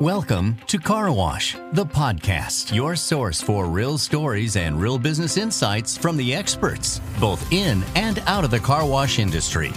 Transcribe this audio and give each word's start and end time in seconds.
Welcome 0.00 0.58
to 0.66 0.78
Car 0.78 1.10
Wash, 1.10 1.56
the 1.72 1.86
podcast, 1.86 2.74
your 2.74 2.96
source 2.96 3.40
for 3.40 3.64
real 3.64 3.96
stories 3.96 4.56
and 4.56 4.78
real 4.78 4.98
business 4.98 5.38
insights 5.38 5.96
from 5.96 6.18
the 6.18 6.34
experts, 6.34 7.00
both 7.18 7.50
in 7.50 7.82
and 7.94 8.18
out 8.26 8.44
of 8.44 8.50
the 8.50 8.58
car 8.58 8.86
wash 8.86 9.18
industry. 9.18 9.72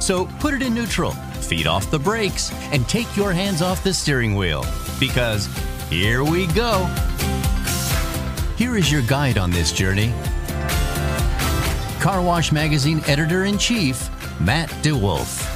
So 0.00 0.24
put 0.40 0.54
it 0.54 0.62
in 0.62 0.72
neutral, 0.72 1.10
feet 1.10 1.66
off 1.66 1.90
the 1.90 1.98
brakes, 1.98 2.50
and 2.72 2.88
take 2.88 3.14
your 3.14 3.30
hands 3.30 3.60
off 3.60 3.84
the 3.84 3.92
steering 3.92 4.36
wheel 4.36 4.64
because 4.98 5.50
here 5.90 6.24
we 6.24 6.46
go. 6.46 6.86
Here 8.56 8.74
is 8.78 8.90
your 8.90 9.02
guide 9.02 9.36
on 9.36 9.50
this 9.50 9.70
journey 9.70 10.14
Car 12.00 12.22
Wash 12.22 12.52
Magazine 12.52 13.02
editor 13.06 13.44
in 13.44 13.58
chief, 13.58 14.08
Matt 14.40 14.70
DeWolf. 14.82 15.47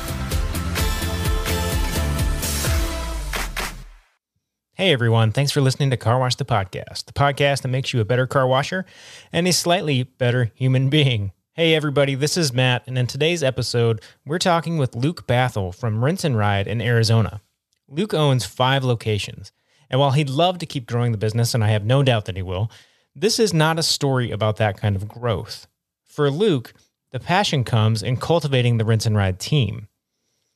Hey 4.82 4.92
everyone, 4.92 5.30
thanks 5.30 5.52
for 5.52 5.60
listening 5.60 5.90
to 5.90 5.96
Car 5.96 6.18
Wash 6.18 6.34
the 6.34 6.44
Podcast, 6.44 7.04
the 7.04 7.12
podcast 7.12 7.62
that 7.62 7.68
makes 7.68 7.92
you 7.92 8.00
a 8.00 8.04
better 8.04 8.26
car 8.26 8.48
washer 8.48 8.84
and 9.32 9.46
a 9.46 9.52
slightly 9.52 10.02
better 10.02 10.50
human 10.56 10.90
being. 10.90 11.30
Hey 11.52 11.76
everybody, 11.76 12.16
this 12.16 12.36
is 12.36 12.52
Matt, 12.52 12.82
and 12.88 12.98
in 12.98 13.06
today's 13.06 13.44
episode, 13.44 14.02
we're 14.26 14.40
talking 14.40 14.78
with 14.78 14.96
Luke 14.96 15.24
Bathel 15.28 15.72
from 15.72 16.04
Rinse 16.04 16.24
and 16.24 16.36
Ride 16.36 16.66
in 16.66 16.80
Arizona. 16.80 17.40
Luke 17.86 18.12
owns 18.12 18.44
five 18.44 18.82
locations, 18.82 19.52
and 19.88 20.00
while 20.00 20.10
he'd 20.10 20.28
love 20.28 20.58
to 20.58 20.66
keep 20.66 20.88
growing 20.88 21.12
the 21.12 21.16
business, 21.16 21.54
and 21.54 21.62
I 21.62 21.68
have 21.68 21.84
no 21.84 22.02
doubt 22.02 22.24
that 22.24 22.34
he 22.34 22.42
will, 22.42 22.68
this 23.14 23.38
is 23.38 23.54
not 23.54 23.78
a 23.78 23.84
story 23.84 24.32
about 24.32 24.56
that 24.56 24.78
kind 24.78 24.96
of 24.96 25.06
growth. 25.06 25.68
For 26.02 26.28
Luke, 26.28 26.74
the 27.12 27.20
passion 27.20 27.62
comes 27.62 28.02
in 28.02 28.16
cultivating 28.16 28.78
the 28.78 28.84
Rinse 28.84 29.06
and 29.06 29.16
Ride 29.16 29.38
team. 29.38 29.86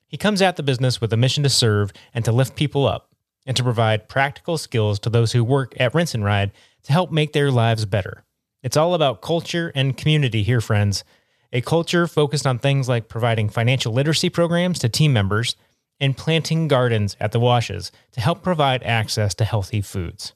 He 0.09 0.17
comes 0.17 0.43
at 0.43 0.57
the 0.57 0.65
business 0.65 1.01
with 1.01 1.13
a 1.13 1.17
mission 1.17 1.45
to 1.45 1.49
serve 1.49 1.93
and 2.13 2.25
to 2.25 2.33
lift 2.33 2.57
people 2.57 2.89
up 2.89 3.13
and 3.47 3.57
to 3.57 3.63
provide 3.63 4.09
practical 4.09 4.59
skills 4.59 4.99
to 5.01 5.11
those 5.11 5.33
who 5.33 5.45
work 5.45 5.73
at 5.81 5.95
Rinse 5.95 6.15
and 6.15 6.25
Ride 6.25 6.53
to 6.83 6.93
help 6.93 7.11
make 7.11 7.33
their 7.33 7.51
lives 7.51 7.85
better. 7.87 8.25
It's 8.63 8.77
all 8.77 8.95
about 8.95 9.23
culture 9.23 9.71
and 9.75 9.97
community 9.97 10.43
here, 10.43 10.61
friends. 10.61 11.05
A 11.53 11.61
culture 11.61 12.07
focused 12.07 12.47
on 12.47 12.59
things 12.59 12.89
like 12.89 13.09
providing 13.09 13.49
financial 13.49 13.93
literacy 13.93 14.29
programs 14.29 14.81
to 14.81 14.89
team 14.89 15.13
members 15.13 15.55
and 16.01 16.17
planting 16.17 16.69
gardens 16.69 17.17
at 17.21 17.33
the 17.33 17.41
washes 17.41 17.93
to 18.13 18.21
help 18.21 18.43
provide 18.43 18.83
access 18.83 19.35
to 19.35 19.45
healthy 19.45 19.81
foods. 19.81 20.35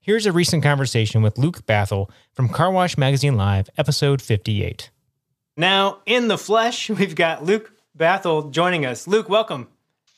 Here's 0.00 0.26
a 0.26 0.32
recent 0.32 0.62
conversation 0.62 1.20
with 1.20 1.36
Luke 1.36 1.66
Bathel 1.66 2.08
from 2.32 2.48
Car 2.48 2.70
Wash 2.70 2.96
Magazine 2.96 3.36
Live, 3.36 3.68
episode 3.76 4.22
58. 4.22 4.90
Now, 5.56 5.98
in 6.06 6.28
the 6.28 6.38
flesh, 6.38 6.88
we've 6.90 7.16
got 7.16 7.44
Luke 7.44 7.72
Bathel 7.98 8.50
joining 8.52 8.86
us. 8.86 9.08
Luke, 9.08 9.28
welcome. 9.28 9.68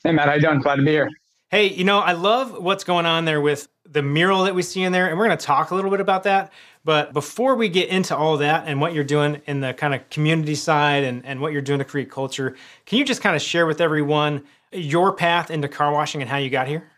Hey, 0.03 0.11
Matt, 0.11 0.27
how 0.27 0.35
you 0.35 0.41
doing? 0.41 0.61
Glad 0.61 0.75
to 0.75 0.83
be 0.83 0.91
here. 0.91 1.09
Hey, 1.51 1.73
you 1.73 1.83
know, 1.83 1.97
I 1.97 2.11
love 2.11 2.61
what's 2.61 2.83
going 2.83 3.07
on 3.07 3.25
there 3.25 3.41
with 3.41 3.67
the 3.83 4.03
mural 4.03 4.43
that 4.43 4.53
we 4.53 4.61
see 4.61 4.83
in 4.83 4.91
there, 4.91 5.09
and 5.09 5.17
we're 5.17 5.25
going 5.25 5.37
to 5.37 5.45
talk 5.45 5.71
a 5.71 5.75
little 5.75 5.89
bit 5.89 5.99
about 5.99 6.21
that. 6.23 6.53
But 6.85 7.11
before 7.11 7.55
we 7.55 7.69
get 7.69 7.89
into 7.89 8.15
all 8.15 8.37
that 8.37 8.67
and 8.67 8.79
what 8.79 8.93
you're 8.93 9.03
doing 9.03 9.41
in 9.47 9.59
the 9.59 9.73
kind 9.73 9.95
of 9.95 10.07
community 10.11 10.53
side 10.53 11.03
and, 11.03 11.25
and 11.25 11.41
what 11.41 11.51
you're 11.51 11.63
doing 11.63 11.79
to 11.79 11.85
create 11.85 12.11
culture, 12.11 12.55
can 12.85 12.99
you 12.99 13.03
just 13.05 13.21
kind 13.21 13.35
of 13.35 13.41
share 13.41 13.65
with 13.65 13.81
everyone 13.81 14.43
your 14.71 15.11
path 15.11 15.49
into 15.49 15.67
car 15.67 15.91
washing 15.91 16.21
and 16.21 16.29
how 16.29 16.37
you 16.37 16.51
got 16.51 16.67
here? 16.67 16.91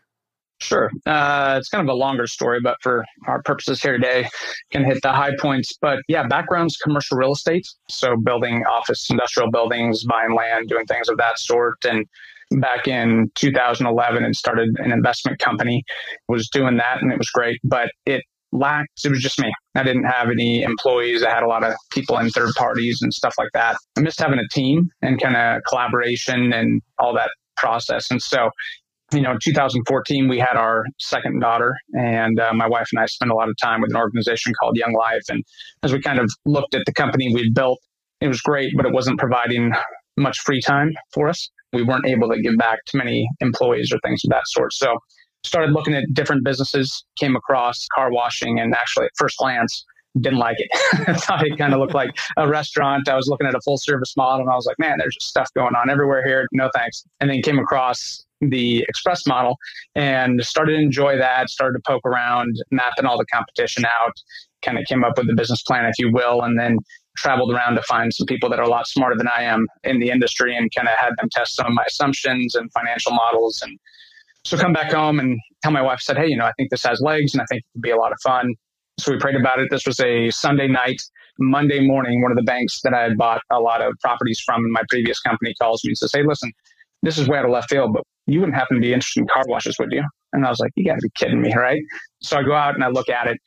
Sure. 0.60 0.92
Uh, 1.06 1.56
it's 1.58 1.70
kind 1.70 1.88
of 1.88 1.92
a 1.92 1.98
longer 1.98 2.28
story, 2.28 2.60
but 2.62 2.76
for 2.82 3.06
our 3.28 3.42
purposes 3.44 3.82
here 3.82 3.94
today, 3.94 4.28
can 4.70 4.84
hit 4.84 5.02
the 5.02 5.14
high 5.14 5.36
points. 5.40 5.78
But 5.82 6.00
yeah, 6.10 6.28
background's 6.28 6.76
commercial 6.76 7.18
real 7.18 7.32
estate. 7.32 7.66
So 7.90 8.18
building 8.18 8.66
office, 8.66 9.10
industrial 9.10 9.50
buildings, 9.50 10.04
buying 10.04 10.36
land, 10.36 10.68
doing 10.68 10.86
things 10.88 11.08
of 11.08 11.18
that 11.18 11.40
sort. 11.40 11.78
And 11.86 12.06
back 12.60 12.88
in 12.88 13.32
2011 13.36 14.24
and 14.24 14.36
started 14.36 14.70
an 14.78 14.92
investment 14.92 15.40
company, 15.40 15.84
was 16.28 16.50
doing 16.50 16.78
that 16.78 17.02
and 17.02 17.12
it 17.12 17.18
was 17.18 17.30
great, 17.30 17.60
but 17.64 17.92
it 18.06 18.24
lacked, 18.52 19.06
it 19.06 19.10
was 19.10 19.22
just 19.22 19.40
me. 19.40 19.52
I 19.76 19.84
didn't 19.84 20.04
have 20.04 20.30
any 20.30 20.64
employees. 20.64 21.24
I 21.24 21.30
had 21.30 21.44
a 21.44 21.48
lot 21.48 21.64
of 21.64 21.74
people 21.92 22.18
in 22.18 22.30
third 22.30 22.54
parties 22.58 23.00
and 23.02 23.14
stuff 23.14 23.34
like 23.38 23.50
that. 23.54 23.78
I 23.98 24.02
missed 24.02 24.20
having 24.20 24.40
a 24.40 24.48
team 24.52 24.90
and 25.02 25.22
kind 25.22 25.38
of 25.38 25.62
collaboration 25.68 26.52
and 26.52 26.82
all 27.00 27.14
that 27.14 27.30
process. 27.56 28.12
And 28.12 28.22
so 28.22 28.50
you 29.14 29.22
know, 29.22 29.32
in 29.32 29.40
2014, 29.44 30.30
we 30.30 30.40
had 30.40 30.56
our 30.56 30.86
second 31.00 31.40
daughter, 31.42 31.76
and 31.94 32.40
uh, 32.40 32.54
my 32.54 32.68
wife 32.68 32.88
and 32.94 33.02
I 33.02 33.06
spent 33.08 33.32
a 33.32 33.36
lot 33.36 33.50
of 33.50 33.56
time 33.62 33.82
with 33.82 33.92
an 33.92 33.98
organization 33.98 34.54
called 34.60 34.78
Young 34.78 34.94
Life. 34.94 35.24
And 35.28 35.44
as 35.84 35.92
we 35.92 36.02
kind 36.02 36.20
of 36.20 36.30
looked 36.46 36.74
at 36.76 36.84
the 36.86 36.94
company 36.94 37.34
we'd 37.34 37.54
built, 37.54 37.80
it 38.22 38.28
was 38.28 38.42
great, 38.42 38.74
but 38.78 38.86
it 38.86 38.94
wasn't 38.94 39.20
providing 39.20 39.74
much 40.18 40.40
free 40.40 40.62
time 40.62 40.94
for 41.14 41.28
us. 41.28 41.50
We 41.74 41.84
weren't 41.84 42.06
able 42.06 42.30
to 42.30 42.42
give 42.42 42.58
back 42.58 42.80
to 42.88 42.98
many 42.98 43.28
employees 43.40 43.92
or 43.92 44.00
things 44.04 44.22
of 44.26 44.30
that 44.32 44.44
sort. 44.48 44.74
So, 44.74 44.98
started 45.44 45.72
looking 45.72 45.96
at 45.96 46.04
different 46.14 46.44
businesses, 46.44 47.04
came 47.18 47.36
across 47.36 47.88
car 47.96 48.12
washing, 48.12 48.60
and 48.60 48.74
actually, 48.74 49.06
at 49.06 49.12
first 49.18 49.38
glance, 49.38 49.86
didn't 50.20 50.40
like 50.40 50.58
it. 50.60 50.70
I 51.08 51.14
thought 51.14 51.46
it 51.46 51.58
kind 51.58 51.74
of 51.74 51.80
looked 51.80 51.94
like 51.94 52.12
a 52.38 52.48
restaurant. 52.48 53.08
I 53.08 53.16
was 53.16 53.28
looking 53.28 53.48
at 53.48 53.56
a 53.56 53.62
full 53.62 53.78
service 53.78 54.14
model 54.18 54.42
and 54.42 54.50
I 54.50 54.56
was 54.56 54.66
like, 54.66 54.78
man, 54.78 54.96
there's 54.98 55.16
just 55.16 55.30
stuff 55.30 55.48
going 55.56 55.76
on 55.76 55.90
everywhere 55.90 56.26
here. 56.26 56.48
No 56.52 56.70
thanks. 56.76 57.04
And 57.20 57.30
then 57.30 57.42
came 57.42 57.60
across 57.60 58.26
the 58.42 58.84
express 58.90 59.26
model 59.26 59.56
and 59.96 60.44
started 60.44 60.74
to 60.74 60.80
enjoy 60.80 61.18
that, 61.18 61.50
started 61.50 61.78
to 61.78 61.84
poke 61.88 62.06
around, 62.06 62.56
mapping 62.72 63.06
all 63.06 63.18
the 63.18 63.26
competition 63.32 63.86
out, 63.86 64.14
kind 64.64 64.78
of 64.78 64.86
came 64.86 65.04
up 65.04 65.18
with 65.18 65.30
a 65.30 65.36
business 65.36 65.62
plan, 65.64 65.86
if 65.86 65.94
you 65.98 66.12
will, 66.12 66.42
and 66.42 66.60
then 66.60 66.78
traveled 67.18 67.54
around 67.54 67.76
to 67.76 67.82
find 67.84 68.14
some 68.14 68.26
people 68.26 68.50
that 68.50 68.60
are 68.60 68.64
a 68.64 68.70
lot 68.70 68.88
smarter 68.88 69.16
than 69.18 69.28
I 69.28 69.44
am 69.44 69.68
in 69.84 70.00
the 70.00 70.10
industry 70.10 70.56
and 70.56 70.70
kind 70.76 70.88
of 70.88 70.96
had 70.98 71.12
them 71.18 71.30
test 71.32 71.56
some 71.56 71.68
of 71.68 71.74
my 71.74 71.84
assumptions 71.88 72.56
and 72.56 72.72
financial 72.72 73.14
models. 73.14 73.62
And 73.64 73.78
so 74.46 74.58
come 74.58 74.74
back 74.74 74.92
home 74.92 75.20
and 75.20 75.40
tell 75.62 75.72
my 75.72 75.82
wife, 75.82 76.00
said, 76.02 76.18
Hey, 76.18 76.28
you 76.28 76.38
know, 76.38 76.46
I 76.46 76.54
think 76.58 76.70
this 76.72 76.84
has 76.84 77.02
legs 77.02 77.34
and 77.34 77.42
I 77.42 77.46
think 77.50 77.62
it 77.62 77.66
could 77.74 77.82
be 77.82 77.92
a 77.92 77.98
lot 77.98 78.12
of 78.12 78.18
fun. 78.24 78.54
So 79.00 79.12
we 79.12 79.20
prayed 79.20 79.36
about 79.36 79.60
it. 79.60 79.70
This 79.72 79.86
was 79.86 80.00
a 80.00 80.30
Sunday 80.32 80.68
night. 80.68 81.02
Monday 81.40 81.80
morning, 81.80 82.22
one 82.22 82.32
of 82.32 82.38
the 82.38 82.44
banks 82.44 82.82
that 82.84 82.94
I 82.94 83.02
had 83.02 83.18
bought 83.18 83.42
a 83.52 83.60
lot 83.60 83.82
of 83.82 83.94
properties 84.02 84.40
from 84.46 84.64
in 84.64 84.72
my 84.72 84.84
previous 84.90 85.20
company 85.20 85.54
calls 85.60 85.84
me 85.84 85.92
and 85.92 85.98
says, 85.98 86.12
Hey, 86.14 86.24
listen, 86.24 86.52
this 87.04 87.18
is 87.18 87.28
way 87.28 87.38
out 87.38 87.46
of 87.46 87.52
left 87.52 87.70
field, 87.70 87.94
but 87.94 88.04
you 88.28 88.40
wouldn't 88.40 88.58
happen 88.58 88.78
to 88.78 88.82
be 88.82 88.94
interested 88.94 89.22
in 89.22 89.28
car 89.28 89.44
washes, 89.48 89.76
would 89.80 89.92
you? 89.92 90.04
And 90.34 90.46
I 90.46 90.50
was 90.50 90.60
like, 90.60 90.72
you 90.76 90.86
got 90.86 90.96
to 90.96 91.02
be 91.02 91.10
kidding 91.16 91.42
me, 91.42 91.54
right? 91.56 91.82
So 92.22 92.38
I 92.38 92.44
go 92.44 92.54
out 92.54 92.76
and 92.76 92.84
I 92.84 92.88
look 92.88 93.10
at 93.10 93.28
it, 93.28 93.38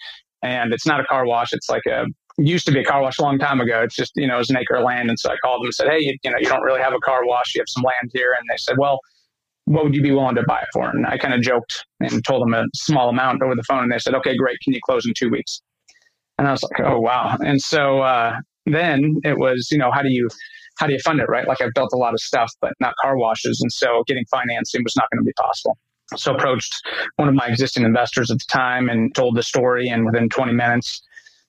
and 0.42 0.72
it's 0.72 0.86
not 0.86 1.00
a 1.00 1.04
car 1.04 1.26
wash. 1.26 1.52
It's 1.52 1.68
like 1.68 1.86
a 1.86 2.04
used 2.38 2.66
to 2.66 2.72
be 2.72 2.80
a 2.80 2.84
car 2.84 3.00
wash 3.02 3.18
a 3.18 3.22
long 3.22 3.38
time 3.38 3.60
ago. 3.60 3.82
It's 3.82 3.94
just 3.94 4.12
you 4.16 4.26
know 4.26 4.36
it 4.36 4.38
was 4.38 4.50
an 4.50 4.56
acre 4.56 4.76
of 4.76 4.84
land, 4.84 5.08
and 5.08 5.18
so 5.18 5.30
I 5.30 5.36
called 5.42 5.60
them 5.60 5.66
and 5.66 5.74
said, 5.74 5.88
hey, 5.88 6.00
you, 6.00 6.16
you 6.22 6.30
know, 6.30 6.38
you 6.38 6.46
don't 6.46 6.62
really 6.62 6.80
have 6.80 6.92
a 6.92 7.00
car 7.00 7.20
wash. 7.24 7.54
You 7.54 7.60
have 7.60 7.68
some 7.68 7.82
land 7.82 8.10
here, 8.12 8.34
and 8.38 8.46
they 8.50 8.56
said, 8.56 8.76
well, 8.78 9.00
what 9.66 9.84
would 9.84 9.94
you 9.94 10.02
be 10.02 10.12
willing 10.12 10.34
to 10.36 10.44
buy 10.46 10.60
it 10.60 10.68
for? 10.72 10.88
And 10.88 11.06
I 11.06 11.16
kind 11.16 11.34
of 11.34 11.40
joked 11.40 11.84
and 12.00 12.24
told 12.24 12.42
them 12.42 12.54
a 12.54 12.64
small 12.74 13.08
amount 13.08 13.42
over 13.42 13.54
the 13.54 13.62
phone, 13.62 13.82
and 13.82 13.92
they 13.92 13.98
said, 13.98 14.14
okay, 14.14 14.36
great. 14.36 14.58
Can 14.62 14.72
you 14.72 14.80
close 14.84 15.06
in 15.06 15.12
two 15.16 15.30
weeks? 15.30 15.62
And 16.38 16.48
I 16.48 16.52
was 16.52 16.62
like, 16.62 16.80
oh 16.80 16.98
wow. 16.98 17.36
And 17.44 17.60
so 17.60 18.00
uh, 18.00 18.36
then 18.66 19.20
it 19.24 19.38
was, 19.38 19.68
you 19.70 19.78
know, 19.78 19.90
how 19.92 20.02
do 20.02 20.10
you 20.10 20.28
how 20.78 20.86
do 20.86 20.92
you 20.92 20.98
fund 20.98 21.20
it, 21.20 21.28
right? 21.28 21.46
Like 21.46 21.60
I've 21.60 21.72
built 21.74 21.90
a 21.92 21.96
lot 21.96 22.14
of 22.14 22.20
stuff, 22.20 22.50
but 22.60 22.72
not 22.80 22.94
car 23.00 23.16
washes. 23.16 23.60
And 23.60 23.72
so 23.72 24.02
getting 24.06 24.24
financing 24.26 24.82
was 24.82 24.94
not 24.96 25.08
going 25.10 25.22
to 25.22 25.24
be 25.24 25.32
possible. 25.34 25.78
So 26.16 26.34
approached 26.34 26.74
one 27.16 27.28
of 27.28 27.34
my 27.34 27.46
existing 27.46 27.84
investors 27.84 28.30
at 28.30 28.38
the 28.38 28.46
time 28.50 28.88
and 28.88 29.14
told 29.14 29.36
the 29.36 29.42
story. 29.42 29.88
And 29.88 30.04
within 30.04 30.28
20 30.28 30.52
minutes, 30.52 31.00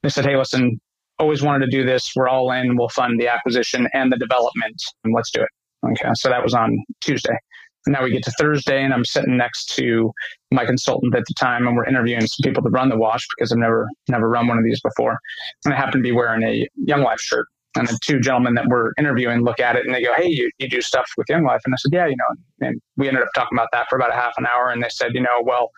they 0.06 0.10
said, 0.10 0.26
Hey, 0.26 0.38
listen, 0.38 0.80
always 1.20 1.42
wanted 1.42 1.66
to 1.66 1.72
do 1.72 1.86
this. 1.86 2.12
We're 2.16 2.28
all 2.28 2.52
in. 2.52 2.78
We'll 2.78 2.90
fund 2.90 3.20
the 3.20 3.28
acquisition 3.28 3.88
and 3.94 4.12
the 4.12 4.18
development 4.18 4.76
and 5.04 5.14
let's 5.16 5.32
do 5.32 5.42
it. 5.42 5.50
Okay. 5.92 6.12
So 6.16 6.30
that 6.30 6.44
was 6.44 6.54
on 6.54 6.78
Tuesday. 7.02 7.38
And 7.86 7.94
now 7.94 8.04
we 8.04 8.12
get 8.12 8.24
to 8.24 8.32
Thursday 8.40 8.84
and 8.84 8.94
I'm 8.94 9.06
sitting 9.06 9.38
next 9.38 9.76
to 9.76 10.12
my 10.52 10.66
consultant 10.66 11.16
at 11.16 11.24
the 11.28 11.34
time 11.40 11.68
and 11.68 11.76
we're 11.76 11.86
interviewing 11.86 12.22
some 12.22 12.44
people 12.44 12.64
to 12.64 12.70
run 12.70 12.90
the 12.90 12.98
wash 12.98 13.26
because 13.36 13.52
I've 13.52 13.60
never, 13.60 13.88
never 14.10 14.30
run 14.30 14.48
one 14.48 14.58
of 14.58 14.64
these 14.64 14.82
before. 14.82 15.18
And 15.66 15.74
I 15.74 15.78
happen 15.78 16.00
to 16.00 16.04
be 16.04 16.12
wearing 16.12 16.44
a 16.44 16.68
Young 16.76 17.02
Life 17.02 17.20
shirt 17.20 17.46
and 17.76 17.88
the 17.88 17.98
two 18.04 18.20
gentlemen 18.20 18.56
that 18.56 18.66
we're 18.68 18.92
interviewing 18.98 19.44
look 19.44 19.60
at 19.60 19.76
it 19.76 19.86
and 19.86 19.94
they 19.94 20.04
go, 20.04 20.14
Hey, 20.16 20.28
you, 20.28 20.50
you 20.58 20.68
do 20.68 20.82
stuff 20.82 21.06
with 21.18 21.28
Young 21.30 21.44
Life. 21.44 21.62
And 21.66 21.74
I 21.74 21.78
said, 21.78 21.92
Yeah, 21.94 22.08
you 22.08 22.16
know, 22.16 22.68
and 22.68 22.82
we 22.98 23.08
ended 23.08 23.24
up 23.24 23.30
talking 23.36 23.56
about 23.58 23.70
that 23.74 23.88
for 23.90 23.98
about 23.98 24.12
a 24.12 24.16
half 24.16 24.34
an 24.38 24.46
hour. 24.46 24.70
And 24.70 24.84
they 24.84 24.90
said, 24.90 25.14
You 25.14 25.22
know, 25.22 25.42
well, 25.44 25.70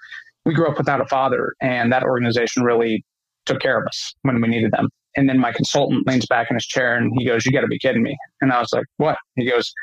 we 0.45 0.53
grew 0.53 0.67
up 0.67 0.77
without 0.77 1.01
a 1.01 1.05
father, 1.07 1.53
and 1.61 1.91
that 1.91 2.03
organization 2.03 2.63
really 2.63 3.03
took 3.47 3.59
care 3.59 3.79
of 3.79 3.87
us 3.87 4.13
when 4.21 4.41
we 4.41 4.47
needed 4.47 4.71
them. 4.71 4.89
And 5.15 5.27
then 5.27 5.39
my 5.39 5.51
consultant 5.51 6.05
leans 6.07 6.27
back 6.27 6.47
in 6.51 6.55
his 6.55 6.65
chair 6.65 6.95
and 6.95 7.11
he 7.17 7.25
goes, 7.25 7.45
You 7.45 7.51
got 7.51 7.61
to 7.61 7.67
be 7.67 7.79
kidding 7.79 8.03
me. 8.03 8.15
And 8.41 8.51
I 8.51 8.59
was 8.59 8.71
like, 8.71 8.85
What? 8.97 9.17
He 9.35 9.49
goes, 9.49 9.73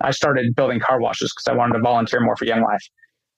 I 0.00 0.12
started 0.12 0.54
building 0.54 0.80
car 0.80 1.00
washes 1.00 1.32
because 1.34 1.52
I 1.52 1.56
wanted 1.56 1.74
to 1.74 1.80
volunteer 1.80 2.20
more 2.20 2.36
for 2.36 2.44
Young 2.44 2.62
Life. 2.62 2.82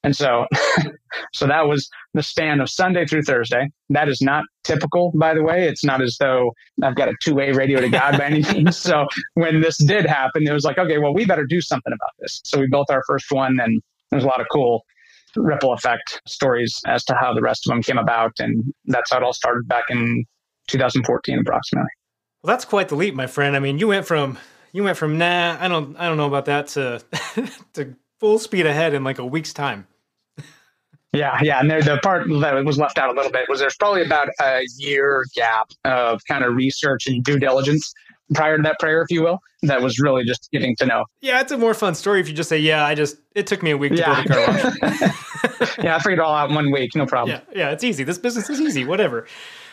And 0.02 0.14
so, 0.14 0.46
so 1.34 1.46
that 1.46 1.66
was 1.66 1.88
the 2.14 2.22
span 2.22 2.60
of 2.60 2.70
Sunday 2.70 3.06
through 3.06 3.22
Thursday. 3.22 3.68
That 3.88 4.08
is 4.08 4.20
not 4.20 4.44
typical, 4.62 5.12
by 5.14 5.34
the 5.34 5.42
way. 5.42 5.66
It's 5.66 5.84
not 5.84 6.02
as 6.02 6.16
though 6.20 6.52
I've 6.82 6.94
got 6.94 7.08
a 7.08 7.14
two 7.22 7.34
way 7.34 7.52
radio 7.52 7.80
to 7.80 7.88
God 7.88 8.18
by 8.18 8.26
any 8.26 8.42
means. 8.52 8.76
So 8.76 9.06
when 9.34 9.60
this 9.60 9.78
did 9.78 10.06
happen, 10.06 10.46
it 10.46 10.52
was 10.52 10.64
like, 10.64 10.78
okay, 10.78 10.98
well, 10.98 11.14
we 11.14 11.24
better 11.24 11.44
do 11.44 11.60
something 11.60 11.92
about 11.92 12.12
this. 12.20 12.40
So 12.44 12.60
we 12.60 12.68
built 12.68 12.90
our 12.90 13.02
first 13.06 13.32
one 13.32 13.58
and 13.60 13.82
there's 14.10 14.24
a 14.24 14.28
lot 14.28 14.40
of 14.40 14.46
cool 14.52 14.84
ripple 15.36 15.72
effect 15.72 16.20
stories 16.26 16.80
as 16.86 17.04
to 17.04 17.14
how 17.14 17.34
the 17.34 17.40
rest 17.40 17.66
of 17.66 17.70
them 17.70 17.82
came 17.82 17.98
about. 17.98 18.32
And 18.38 18.72
that's 18.86 19.10
how 19.10 19.18
it 19.18 19.22
all 19.22 19.32
started 19.32 19.66
back 19.68 19.84
in 19.90 20.24
2014, 20.68 21.38
approximately. 21.38 21.88
Well, 22.42 22.54
that's 22.54 22.64
quite 22.64 22.88
the 22.88 22.96
leap, 22.96 23.14
my 23.14 23.26
friend. 23.26 23.56
I 23.56 23.58
mean, 23.58 23.78
you 23.78 23.88
went 23.88 24.06
from, 24.06 24.38
you 24.72 24.84
went 24.84 24.96
from, 24.96 25.18
nah, 25.18 25.56
I 25.60 25.68
don't, 25.68 25.96
I 25.96 26.06
don't 26.06 26.16
know 26.16 26.26
about 26.26 26.44
that 26.46 26.68
to, 26.68 27.02
to 27.74 27.96
full 28.20 28.38
speed 28.38 28.66
ahead 28.66 28.94
in 28.94 29.04
like 29.04 29.18
a 29.18 29.26
week's 29.26 29.52
time. 29.52 29.86
Yeah, 31.12 31.38
yeah. 31.42 31.60
And 31.60 31.70
there, 31.70 31.80
the 31.80 31.98
part 32.02 32.28
that 32.28 32.64
was 32.64 32.78
left 32.78 32.98
out 32.98 33.08
a 33.08 33.12
little 33.12 33.32
bit 33.32 33.48
was 33.48 33.60
there's 33.60 33.76
probably 33.76 34.02
about 34.02 34.28
a 34.40 34.60
year 34.76 35.24
gap 35.34 35.70
of 35.84 36.20
kind 36.28 36.44
of 36.44 36.54
research 36.54 37.06
and 37.06 37.24
due 37.24 37.38
diligence 37.38 37.92
prior 38.34 38.56
to 38.56 38.62
that 38.62 38.78
prayer, 38.78 39.02
if 39.02 39.10
you 39.10 39.22
will, 39.22 39.38
that 39.62 39.80
was 39.80 39.98
really 39.98 40.24
just 40.24 40.50
getting 40.52 40.76
to 40.76 40.86
know. 40.86 41.04
Yeah, 41.20 41.40
it's 41.40 41.52
a 41.52 41.58
more 41.58 41.74
fun 41.74 41.94
story 41.94 42.20
if 42.20 42.28
you 42.28 42.34
just 42.34 42.48
say, 42.48 42.58
"Yeah, 42.58 42.84
I 42.84 42.94
just 42.94 43.16
it 43.34 43.46
took 43.46 43.62
me 43.62 43.70
a 43.70 43.76
week 43.76 43.92
to 43.92 43.98
yeah. 43.98 44.22
build 44.22 44.26
a 44.26 44.28
car 44.28 44.46
wash." 44.46 45.78
yeah, 45.78 45.96
I 45.96 45.98
figured 45.98 46.18
it 46.18 46.20
all 46.20 46.34
out 46.34 46.50
in 46.50 46.54
one 46.54 46.70
week, 46.70 46.94
no 46.94 47.06
problem. 47.06 47.40
Yeah, 47.52 47.58
yeah, 47.58 47.70
it's 47.70 47.84
easy. 47.84 48.04
This 48.04 48.18
business 48.18 48.50
is 48.50 48.60
easy. 48.60 48.84
Whatever. 48.84 49.26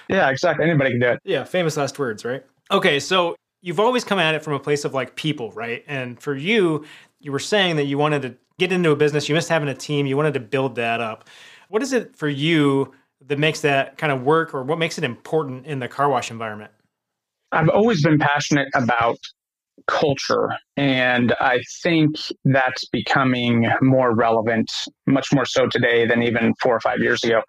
Yeah, 0.10 0.30
exactly. 0.30 0.66
Anybody 0.66 0.92
can 0.92 1.00
do 1.00 1.08
it. 1.10 1.20
Yeah, 1.24 1.44
famous 1.44 1.78
last 1.78 1.98
words, 1.98 2.26
right? 2.26 2.44
Okay, 2.72 3.00
so 3.00 3.36
you've 3.62 3.80
always 3.80 4.04
come 4.04 4.20
at 4.20 4.36
it 4.36 4.44
from 4.44 4.54
a 4.54 4.60
place 4.60 4.86
of 4.86 4.94
like 4.94 5.16
people, 5.16 5.52
right? 5.52 5.84
And 5.88 6.20
for 6.22 6.36
you, 6.36 6.86
you 7.20 7.32
were 7.32 7.40
saying 7.40 7.78
that 7.78 7.86
you 7.86 7.98
wanted 7.98 8.22
to 8.24 8.36
get 8.60 8.72
into 8.72 8.92
a 8.92 8.96
business, 8.96 9.28
you 9.28 9.36
missed 9.36 9.50
having 9.50 9.70
a 9.70 9.74
team, 9.74 10.06
you 10.06 10.18
wanted 10.18 10.34
to 10.36 10.40
build 10.40 10.76
that 10.76 11.02
up. 11.02 11.30
What 11.70 11.82
is 11.82 11.94
it 11.94 12.16
for 12.16 12.28
you 12.28 12.94
that 13.26 13.40
makes 13.40 13.62
that 13.62 13.98
kind 13.98 14.12
of 14.12 14.24
work, 14.24 14.54
or 14.54 14.64
what 14.64 14.78
makes 14.78 14.98
it 14.98 15.04
important 15.04 15.66
in 15.66 15.80
the 15.80 15.88
car 15.88 16.10
wash 16.10 16.30
environment? 16.30 16.72
I've 17.54 17.70
always 17.70 18.04
been 18.04 18.20
passionate 18.20 18.70
about 18.74 19.18
culture. 19.88 20.50
And 20.78 21.34
I 21.40 21.62
think 21.82 22.16
that's 22.46 22.86
becoming 22.90 23.68
more 23.82 24.14
relevant, 24.14 24.72
much 25.08 25.34
more 25.34 25.46
so 25.46 25.68
today 25.68 26.06
than 26.08 26.24
even 26.24 26.54
four 26.62 26.76
or 26.76 26.80
five 26.80 27.00
years 27.00 27.24
ago. 27.24 27.42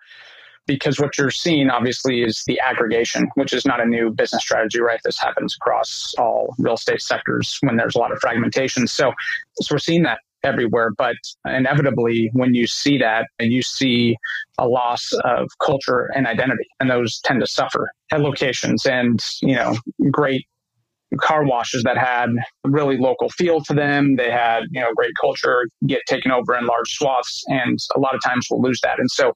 Because 0.66 0.98
what 0.98 1.18
you're 1.18 1.30
seeing, 1.30 1.68
obviously, 1.68 2.22
is 2.22 2.42
the 2.46 2.58
aggregation, 2.58 3.28
which 3.34 3.52
is 3.52 3.66
not 3.66 3.80
a 3.80 3.84
new 3.84 4.10
business 4.10 4.42
strategy, 4.42 4.80
right? 4.80 5.00
This 5.04 5.20
happens 5.20 5.54
across 5.54 6.14
all 6.18 6.54
real 6.58 6.74
estate 6.74 7.02
sectors 7.02 7.58
when 7.60 7.76
there's 7.76 7.94
a 7.94 7.98
lot 7.98 8.12
of 8.12 8.18
fragmentation. 8.18 8.86
So, 8.86 9.12
so 9.60 9.74
we're 9.74 9.78
seeing 9.78 10.04
that 10.04 10.20
everywhere. 10.44 10.90
But 10.96 11.16
inevitably, 11.44 12.30
when 12.32 12.54
you 12.54 12.66
see 12.66 12.98
that, 12.98 13.26
you 13.40 13.62
see 13.62 14.16
a 14.58 14.68
loss 14.68 15.12
of 15.24 15.48
culture 15.64 16.10
and 16.14 16.26
identity, 16.26 16.66
and 16.80 16.90
those 16.90 17.20
tend 17.24 17.40
to 17.40 17.46
suffer 17.46 17.90
at 18.12 18.20
locations. 18.20 18.86
And, 18.86 19.20
you 19.42 19.54
know, 19.54 19.76
great 20.10 20.46
car 21.20 21.44
washes 21.44 21.82
that 21.84 21.96
had 21.96 22.28
really 22.64 22.96
local 22.96 23.28
feel 23.28 23.62
to 23.62 23.74
them. 23.74 24.16
They 24.16 24.30
had, 24.30 24.64
you 24.70 24.80
know, 24.80 24.90
great 24.96 25.12
culture 25.20 25.68
get 25.86 26.00
taken 26.08 26.32
over 26.32 26.56
in 26.56 26.66
large 26.66 26.90
swaths. 26.90 27.44
And 27.48 27.78
a 27.94 28.00
lot 28.00 28.14
of 28.14 28.20
times 28.24 28.48
we'll 28.50 28.62
lose 28.62 28.80
that. 28.82 28.98
And 28.98 29.10
so 29.10 29.32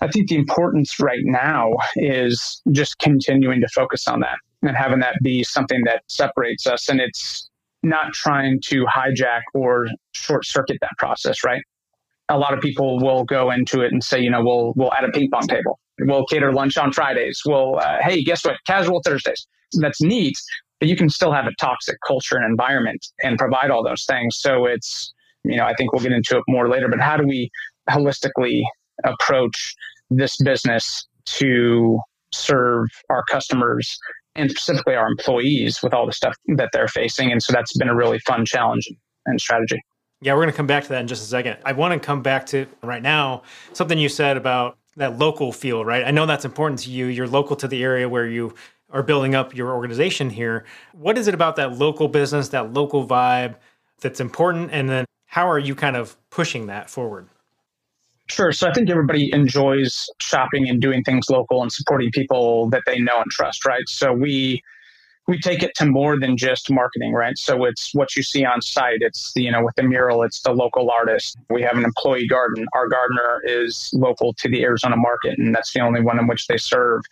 I 0.00 0.08
think 0.08 0.28
the 0.28 0.36
importance 0.36 1.00
right 1.00 1.24
now 1.24 1.72
is 1.96 2.62
just 2.70 2.98
continuing 2.98 3.60
to 3.60 3.68
focus 3.74 4.06
on 4.06 4.20
that 4.20 4.38
and 4.62 4.76
having 4.76 5.00
that 5.00 5.16
be 5.22 5.42
something 5.42 5.82
that 5.84 6.02
separates 6.08 6.66
us. 6.66 6.88
And 6.88 7.00
it's 7.00 7.50
not 7.82 8.12
trying 8.12 8.60
to 8.66 8.84
hijack 8.84 9.42
or 9.54 9.88
short 10.12 10.46
circuit 10.46 10.78
that 10.80 10.92
process, 10.98 11.44
right? 11.44 11.62
A 12.28 12.38
lot 12.38 12.54
of 12.54 12.60
people 12.60 12.98
will 13.00 13.24
go 13.24 13.50
into 13.50 13.80
it 13.80 13.92
and 13.92 14.02
say, 14.02 14.20
you 14.20 14.30
know, 14.30 14.42
we'll 14.42 14.72
we'll 14.76 14.92
add 14.94 15.04
a 15.04 15.10
ping 15.10 15.28
pong 15.30 15.46
table. 15.48 15.78
We'll 16.00 16.24
cater 16.26 16.52
lunch 16.52 16.76
on 16.76 16.92
Fridays. 16.92 17.42
We'll, 17.44 17.78
uh, 17.78 17.98
hey, 18.00 18.22
guess 18.22 18.44
what? 18.44 18.56
Casual 18.66 19.02
Thursdays. 19.04 19.46
That's 19.74 20.00
neat, 20.00 20.34
but 20.80 20.88
you 20.88 20.96
can 20.96 21.08
still 21.08 21.32
have 21.32 21.46
a 21.46 21.52
toxic 21.60 21.96
culture 22.06 22.36
and 22.36 22.44
environment 22.44 23.04
and 23.22 23.38
provide 23.38 23.70
all 23.70 23.84
those 23.84 24.04
things. 24.04 24.36
So 24.38 24.64
it's, 24.64 25.12
you 25.44 25.56
know, 25.56 25.64
I 25.64 25.74
think 25.74 25.92
we'll 25.92 26.02
get 26.02 26.12
into 26.12 26.36
it 26.38 26.44
more 26.48 26.68
later. 26.68 26.88
But 26.88 27.00
how 27.00 27.16
do 27.16 27.26
we 27.26 27.50
holistically 27.90 28.62
approach 29.04 29.74
this 30.10 30.36
business 30.42 31.06
to 31.24 31.98
serve 32.32 32.86
our 33.10 33.22
customers 33.30 33.98
and 34.34 34.50
specifically 34.50 34.94
our 34.94 35.06
employees 35.06 35.80
with 35.82 35.92
all 35.92 36.06
the 36.06 36.12
stuff 36.12 36.36
that 36.56 36.70
they're 36.72 36.88
facing. 36.88 37.30
And 37.30 37.42
so 37.42 37.52
that's 37.52 37.76
been 37.76 37.88
a 37.88 37.94
really 37.94 38.18
fun 38.20 38.44
challenge 38.44 38.88
and 39.26 39.40
strategy. 39.40 39.80
Yeah, 40.20 40.34
we're 40.34 40.42
going 40.42 40.52
to 40.52 40.56
come 40.56 40.66
back 40.66 40.84
to 40.84 40.88
that 40.90 41.00
in 41.00 41.08
just 41.08 41.22
a 41.22 41.26
second. 41.26 41.58
I 41.64 41.72
want 41.72 41.94
to 41.94 42.04
come 42.04 42.22
back 42.22 42.46
to 42.46 42.66
right 42.82 43.02
now 43.02 43.42
something 43.72 43.98
you 43.98 44.08
said 44.08 44.36
about 44.36 44.78
that 44.96 45.18
local 45.18 45.52
feel, 45.52 45.84
right? 45.84 46.04
I 46.04 46.10
know 46.10 46.26
that's 46.26 46.44
important 46.44 46.80
to 46.80 46.90
you. 46.90 47.06
You're 47.06 47.26
local 47.26 47.56
to 47.56 47.68
the 47.68 47.82
area 47.82 48.08
where 48.08 48.26
you 48.26 48.54
are 48.90 49.02
building 49.02 49.34
up 49.34 49.56
your 49.56 49.72
organization 49.72 50.30
here. 50.30 50.64
What 50.92 51.18
is 51.18 51.26
it 51.26 51.34
about 51.34 51.56
that 51.56 51.78
local 51.78 52.08
business, 52.08 52.50
that 52.50 52.72
local 52.72 53.06
vibe 53.06 53.56
that's 54.00 54.20
important? 54.20 54.70
And 54.70 54.88
then 54.88 55.06
how 55.26 55.50
are 55.50 55.58
you 55.58 55.74
kind 55.74 55.96
of 55.96 56.16
pushing 56.30 56.66
that 56.66 56.90
forward? 56.90 57.28
Sure. 58.32 58.50
So 58.50 58.66
I 58.66 58.72
think 58.72 58.88
everybody 58.88 59.30
enjoys 59.34 60.08
shopping 60.18 60.66
and 60.66 60.80
doing 60.80 61.04
things 61.04 61.28
local 61.28 61.60
and 61.60 61.70
supporting 61.70 62.10
people 62.12 62.70
that 62.70 62.82
they 62.86 62.98
know 62.98 63.20
and 63.20 63.30
trust, 63.30 63.66
right? 63.66 63.86
So 63.88 64.10
we 64.14 64.62
we 65.28 65.38
take 65.38 65.62
it 65.62 65.72
to 65.76 65.84
more 65.84 66.18
than 66.18 66.38
just 66.38 66.70
marketing, 66.70 67.12
right? 67.12 67.36
So 67.36 67.64
it's 67.66 67.94
what 67.94 68.16
you 68.16 68.22
see 68.22 68.42
on 68.42 68.62
site. 68.62 69.02
It's 69.02 69.32
the, 69.34 69.42
you 69.42 69.52
know, 69.52 69.62
with 69.62 69.74
the 69.76 69.82
mural, 69.82 70.22
it's 70.22 70.40
the 70.40 70.52
local 70.52 70.90
artist. 70.90 71.36
We 71.50 71.60
have 71.62 71.76
an 71.76 71.84
employee 71.84 72.26
garden. 72.26 72.64
Our 72.72 72.88
gardener 72.88 73.42
is 73.44 73.90
local 73.92 74.32
to 74.38 74.48
the 74.48 74.62
Arizona 74.62 74.96
market, 74.96 75.38
and 75.38 75.54
that's 75.54 75.74
the 75.74 75.80
only 75.80 76.00
one 76.00 76.18
in 76.18 76.26
which 76.26 76.46
they 76.46 76.56
serve. 76.56 77.02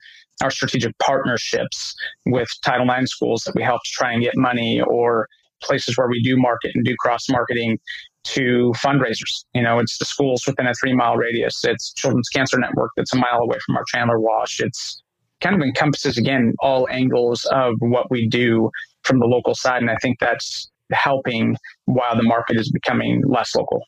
Our 0.42 0.50
strategic 0.50 0.98
partnerships 1.00 1.94
with 2.24 2.48
Title 2.64 2.90
IX 2.90 3.08
schools 3.10 3.44
that 3.44 3.54
we 3.54 3.62
help 3.62 3.82
to 3.84 3.90
try 3.92 4.12
and 4.12 4.22
get 4.22 4.36
money 4.36 4.80
or 4.80 5.28
places 5.62 5.98
where 5.98 6.08
we 6.08 6.22
do 6.22 6.38
market 6.38 6.72
and 6.74 6.82
do 6.82 6.96
cross 6.98 7.28
marketing 7.28 7.78
to 8.24 8.72
fundraisers. 8.76 9.44
You 9.54 9.62
know, 9.62 9.78
it's 9.78 9.98
the 9.98 10.04
schools 10.04 10.42
within 10.46 10.66
a 10.66 10.74
three 10.74 10.94
mile 10.94 11.16
radius. 11.16 11.64
It's 11.64 11.92
Children's 11.92 12.28
Cancer 12.28 12.58
Network 12.58 12.90
that's 12.96 13.12
a 13.12 13.16
mile 13.16 13.40
away 13.40 13.58
from 13.64 13.76
our 13.76 13.84
Chandler 13.84 14.20
Wash. 14.20 14.60
It's 14.60 15.02
kind 15.40 15.56
of 15.56 15.62
encompasses 15.62 16.18
again 16.18 16.54
all 16.60 16.88
angles 16.90 17.46
of 17.46 17.74
what 17.80 18.10
we 18.10 18.28
do 18.28 18.70
from 19.04 19.18
the 19.18 19.26
local 19.26 19.54
side, 19.54 19.80
and 19.80 19.90
I 19.90 19.96
think 19.96 20.18
that's 20.20 20.70
helping 20.92 21.56
while 21.86 22.16
the 22.16 22.22
market 22.22 22.56
is 22.56 22.70
becoming 22.70 23.22
less 23.26 23.54
local. 23.54 23.82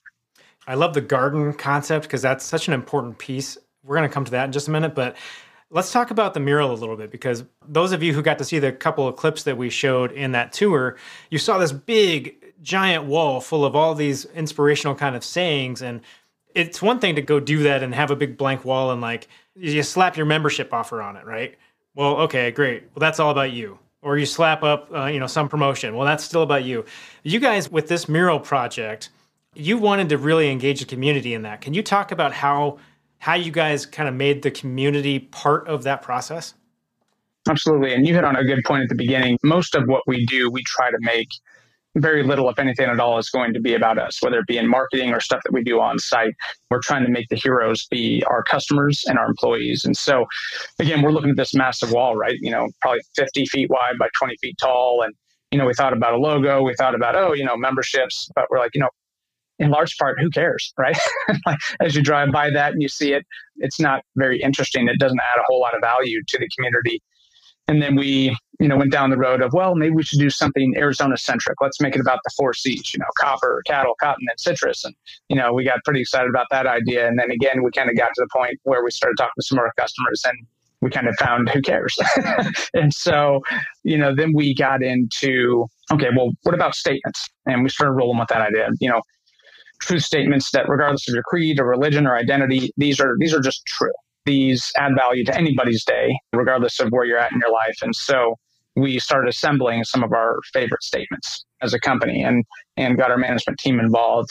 I 0.67 0.75
love 0.75 0.95
the 0.95 1.01
garden 1.01 1.53
concept 1.53 2.05
because 2.05 2.23
that's 2.23 2.45
such 2.45 2.69
an 2.69 2.75
important 2.75 3.19
piece. 3.19 3.59
We're 3.85 3.97
going 3.97 4.09
to 4.09 4.15
come 4.15 4.25
to 4.25 4.31
that 4.31 4.45
in 4.45 4.53
just 4.53 4.69
a 4.69 4.71
minute, 4.71 4.95
but 4.95 5.17
let's 5.71 5.91
talk 5.91 6.11
about 6.11 6.35
the 6.35 6.41
mural 6.41 6.71
a 6.71 6.75
little 6.75 6.97
bit 6.97 7.11
because 7.11 7.45
those 7.67 7.93
of 7.93 8.03
you 8.03 8.13
who 8.13 8.23
got 8.23 8.39
to 8.39 8.45
see 8.45 8.59
the 8.59 8.71
couple 8.71 9.09
of 9.09 9.17
clips 9.17 9.43
that 9.43 9.57
we 9.57 9.71
showed 9.71 10.13
in 10.13 10.33
that 10.33 10.53
tour, 10.53 10.97
you 11.31 11.39
saw 11.39 11.59
this 11.59 11.73
big 11.73 12.37
giant 12.63 13.05
wall 13.05 13.41
full 13.41 13.65
of 13.65 13.75
all 13.75 13.95
these 13.95 14.25
inspirational 14.27 14.95
kind 14.95 15.17
of 15.17 15.25
sayings 15.25 15.83
and 15.83 16.01
it's 16.55 16.81
one 16.81 16.99
thing 16.99 17.17
to 17.17 17.23
go 17.23 17.41
do 17.41 17.63
that 17.63 17.83
and 17.83 17.95
have 17.95 18.11
a 18.11 18.17
big 18.17 18.37
blank 18.37 18.65
wall 18.65 18.91
and 18.91 19.01
like 19.01 19.29
you 19.57 19.83
slap 19.83 20.17
your 20.17 20.27
membership 20.27 20.73
offer 20.73 21.03
on 21.03 21.17
it 21.17 21.27
right? 21.27 21.57
Well 21.95 22.17
okay 22.19 22.51
great. 22.51 22.85
Well 22.95 23.01
that's 23.01 23.21
all 23.21 23.31
about 23.31 23.53
you. 23.53 23.79
Or 24.01 24.19
you 24.19 24.27
slap 24.27 24.63
up 24.63 24.89
uh, 24.95 25.07
you 25.07 25.19
know 25.19 25.27
some 25.27 25.49
promotion. 25.49 25.97
Well 25.97 26.07
that's 26.07 26.25
still 26.25 26.43
about 26.43 26.65
you. 26.65 26.85
You 27.23 27.41
guys 27.41 27.71
with 27.71 27.89
this 27.89 28.09
mural 28.09 28.41
project 28.41 29.11
you 29.55 29.77
wanted 29.77 30.09
to 30.09 30.17
really 30.17 30.51
engage 30.51 30.81
the 30.81 30.87
community 30.87 31.35
in 31.35 31.43
that. 31.43 31.61
Can 31.61 31.75
you 31.75 31.83
talk 31.83 32.13
about 32.13 32.33
how 32.33 32.79
how 33.19 33.35
you 33.35 33.51
guys 33.51 33.87
kind 33.87 34.09
of 34.09 34.15
made 34.15 34.43
the 34.43 34.51
community 34.51 35.19
part 35.19 35.67
of 35.69 35.83
that 35.83 36.03
process? 36.03 36.55
Absolutely 37.49 37.93
and 37.93 38.07
you 38.07 38.15
hit 38.15 38.25
on 38.25 38.37
a 38.37 38.45
good 38.45 38.63
point 38.65 38.85
at 38.85 38.89
the 38.89 38.95
beginning. 38.95 39.37
Most 39.43 39.75
of 39.75 39.89
what 39.89 40.03
we 40.07 40.25
do 40.27 40.49
we 40.49 40.63
try 40.63 40.91
to 40.91 40.99
make 41.01 41.29
very 41.97 42.23
little, 42.23 42.49
if 42.49 42.59
anything 42.59 42.89
at 42.89 42.99
all, 43.01 43.19
is 43.19 43.29
going 43.29 43.53
to 43.53 43.61
be 43.61 43.75
about 43.75 43.99
us, 43.99 44.23
whether 44.23 44.39
it 44.39 44.47
be 44.47 44.57
in 44.57 44.69
marketing 44.69 45.13
or 45.13 45.21
stuff 45.21 45.41
that 45.45 45.53
we 45.53 45.63
do 45.63 45.81
on 45.81 45.99
site. 45.99 46.35
We're 46.71 46.81
trying 46.83 47.05
to 47.05 47.11
make 47.11 47.29
the 47.29 47.37
heroes 47.37 47.87
be 47.91 48.23
our 48.27 48.43
customers 48.43 49.05
and 49.07 49.19
our 49.19 49.27
employees. 49.27 49.85
And 49.85 49.97
so, 49.97 50.25
again, 50.79 51.03
we're 51.03 51.13
looking 51.13 51.31
at 51.31 51.37
this 51.37 51.55
massive 51.55 51.93
wall, 51.93 52.17
right? 52.17 52.37
You 52.41 52.51
know, 52.51 52.69
probably 52.81 53.01
50 53.17 53.47
feet 53.47 53.71
wide 53.71 53.99
by 53.99 54.09
20 54.19 54.37
feet 54.41 54.57
tall. 54.61 55.03
And, 55.05 55.15
you 55.51 55.59
know, 55.59 55.67
we 55.67 55.75
thought 55.75 55.93
about 55.93 56.15
a 56.15 56.19
logo, 56.19 56.63
we 56.63 56.75
thought 56.75 56.95
about, 56.95 57.15
oh, 57.15 57.35
you 57.35 57.45
know, 57.45 57.57
memberships, 57.57 58.31
but 58.35 58.47
we're 58.51 58.59
like, 58.59 58.75
you 58.75 58.81
know, 58.81 58.89
in 59.59 59.71
large 59.71 59.97
part, 59.99 60.19
who 60.19 60.31
cares, 60.31 60.73
right? 60.79 60.97
As 61.81 61.95
you 61.95 62.03
drive 62.03 62.33
by 62.33 62.51
that 62.51 62.73
and 62.73 62.83
you 62.83 62.89
see 62.89 63.13
it, 63.13 63.25
it's 63.57 63.79
not 63.79 64.03
very 64.17 64.41
interesting. 64.41 64.89
It 64.89 64.99
doesn't 64.99 65.21
add 65.21 65.41
a 65.41 65.45
whole 65.47 65.61
lot 65.61 65.75
of 65.75 65.81
value 65.83 66.21
to 66.27 66.39
the 66.39 66.49
community. 66.57 67.03
And 67.69 67.81
then 67.81 67.95
we, 67.95 68.37
you 68.63 68.69
know, 68.69 68.77
went 68.77 68.93
down 68.93 69.11
the 69.11 69.19
road 69.19 69.43
of, 69.43 69.53
well, 69.53 69.75
maybe 69.75 69.93
we 69.93 70.05
should 70.05 70.21
do 70.21 70.31
something 70.31 70.73
Arizona 70.77 71.17
centric. 71.17 71.61
Let's 71.61 71.81
make 71.81 71.97
it 71.97 72.01
about 72.01 72.21
the 72.23 72.31
four 72.37 72.55
C's, 72.55 72.95
you 72.95 73.01
know, 73.01 73.07
copper, 73.19 73.61
cattle, 73.67 73.95
cotton, 74.01 74.25
and 74.31 74.39
citrus. 74.39 74.85
And, 74.85 74.95
you 75.29 75.35
know, 75.35 75.53
we 75.53 75.65
got 75.65 75.81
pretty 75.85 76.01
excited 76.01 76.31
about 76.31 76.47
that 76.53 76.65
idea. 76.65 77.09
And 77.09 77.19
then 77.19 77.33
again, 77.33 77.65
we 77.65 77.73
kind 77.73 77.91
of 77.91 77.97
got 77.97 78.11
to 78.15 78.21
the 78.21 78.29
point 78.33 78.61
where 78.63 78.85
we 78.85 78.93
started 78.93 79.17
talking 79.19 79.33
to 79.37 79.45
some 79.45 79.59
of 79.59 79.63
our 79.63 79.73
customers 79.77 80.23
and 80.25 80.47
we 80.81 80.91
kind 80.91 81.09
of 81.09 81.17
found 81.19 81.49
who 81.49 81.61
cares. 81.61 81.97
and 82.75 82.95
so, 82.95 83.41
you 83.83 83.99
know, 83.99 84.15
then 84.15 84.33
we 84.33 84.55
got 84.55 84.81
into, 84.81 85.67
okay, 85.93 86.11
well, 86.17 86.31
what 86.45 86.55
about 86.55 86.77
statements? 86.77 87.29
And 87.47 87.65
we 87.65 87.69
started 87.69 87.95
rolling 87.95 88.21
with 88.21 88.29
that 88.29 88.43
idea. 88.43 88.69
You 88.79 88.91
know, 88.91 89.03
truth 89.81 90.05
statements 90.05 90.53
that 90.53 90.69
regardless 90.69 91.09
of 91.09 91.15
your 91.15 91.25
creed 91.25 91.59
or 91.59 91.67
religion 91.67 92.07
or 92.07 92.17
identity, 92.17 92.71
these 92.77 93.01
are 93.01 93.17
these 93.19 93.35
are 93.35 93.41
just 93.41 93.67
true 93.67 93.91
these 94.25 94.71
add 94.77 94.93
value 94.97 95.25
to 95.25 95.37
anybody's 95.37 95.85
day, 95.85 96.17
regardless 96.33 96.79
of 96.79 96.89
where 96.91 97.05
you're 97.05 97.19
at 97.19 97.33
in 97.33 97.41
your 97.41 97.51
life. 97.51 97.77
And 97.83 97.95
so 97.95 98.37
we 98.77 98.99
started 98.99 99.29
assembling 99.29 99.85
some 99.85 100.03
of 100.03 100.13
our 100.13 100.39
favorite 100.53 100.83
statements 100.83 101.45
as 101.61 101.75
a 101.75 101.81
company 101.81 102.23
and 102.23 102.45
and 102.77 102.97
got 102.97 103.11
our 103.11 103.19
management 103.19 103.59
team 103.59 103.79
involved. 103.79 104.31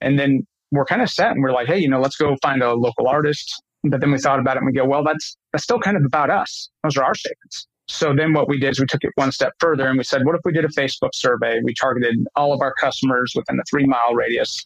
And 0.00 0.18
then 0.18 0.46
we're 0.70 0.84
kind 0.84 1.02
of 1.02 1.10
set 1.10 1.32
and 1.32 1.42
we're 1.42 1.52
like, 1.52 1.66
hey, 1.66 1.78
you 1.78 1.88
know, 1.88 2.00
let's 2.00 2.16
go 2.16 2.36
find 2.42 2.62
a 2.62 2.74
local 2.74 3.08
artist. 3.08 3.62
But 3.84 4.00
then 4.00 4.12
we 4.12 4.18
thought 4.18 4.38
about 4.38 4.56
it 4.56 4.60
and 4.60 4.66
we 4.66 4.72
go, 4.72 4.84
well, 4.84 5.04
that's 5.04 5.36
that's 5.52 5.64
still 5.64 5.80
kind 5.80 5.96
of 5.96 6.04
about 6.04 6.30
us. 6.30 6.70
Those 6.82 6.96
are 6.96 7.04
our 7.04 7.14
statements. 7.14 7.66
So 7.88 8.14
then 8.14 8.32
what 8.32 8.48
we 8.48 8.58
did 8.58 8.70
is 8.70 8.80
we 8.80 8.86
took 8.86 9.02
it 9.02 9.10
one 9.16 9.32
step 9.32 9.52
further 9.58 9.86
and 9.88 9.98
we 9.98 10.04
said, 10.04 10.24
what 10.24 10.34
if 10.34 10.40
we 10.44 10.52
did 10.52 10.64
a 10.64 10.68
Facebook 10.68 11.10
survey? 11.14 11.60
We 11.62 11.74
targeted 11.74 12.16
all 12.36 12.52
of 12.52 12.60
our 12.60 12.72
customers 12.74 13.32
within 13.34 13.58
a 13.58 13.62
three 13.68 13.86
mile 13.86 14.14
radius 14.14 14.64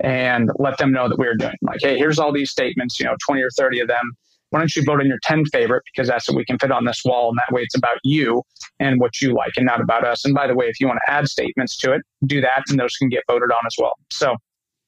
and 0.00 0.50
let 0.58 0.78
them 0.78 0.90
know 0.90 1.08
that 1.08 1.18
we 1.18 1.26
were 1.26 1.36
doing. 1.36 1.54
Like, 1.62 1.78
hey, 1.82 1.98
here's 1.98 2.18
all 2.18 2.32
these 2.32 2.50
statements, 2.50 2.98
you 2.98 3.06
know, 3.06 3.16
20 3.24 3.42
or 3.42 3.50
30 3.50 3.80
of 3.80 3.88
them. 3.88 4.12
Why 4.54 4.60
don't 4.60 4.76
you 4.76 4.84
vote 4.84 5.00
on 5.00 5.08
your 5.08 5.18
10 5.24 5.46
favorite? 5.46 5.82
Because 5.92 6.06
that's 6.06 6.28
what 6.28 6.36
we 6.36 6.44
can 6.44 6.60
fit 6.60 6.70
on 6.70 6.84
this 6.84 7.02
wall. 7.04 7.28
And 7.28 7.36
that 7.38 7.52
way 7.52 7.62
it's 7.62 7.76
about 7.76 7.96
you 8.04 8.40
and 8.78 9.00
what 9.00 9.20
you 9.20 9.34
like 9.34 9.50
and 9.56 9.66
not 9.66 9.80
about 9.80 10.06
us. 10.06 10.24
And 10.24 10.32
by 10.32 10.46
the 10.46 10.54
way, 10.54 10.66
if 10.66 10.78
you 10.78 10.86
want 10.86 11.00
to 11.04 11.12
add 11.12 11.26
statements 11.26 11.76
to 11.78 11.92
it, 11.92 12.02
do 12.24 12.40
that 12.40 12.62
and 12.68 12.78
those 12.78 12.94
can 12.96 13.08
get 13.08 13.24
voted 13.26 13.50
on 13.50 13.66
as 13.66 13.74
well. 13.78 13.94
So 14.12 14.36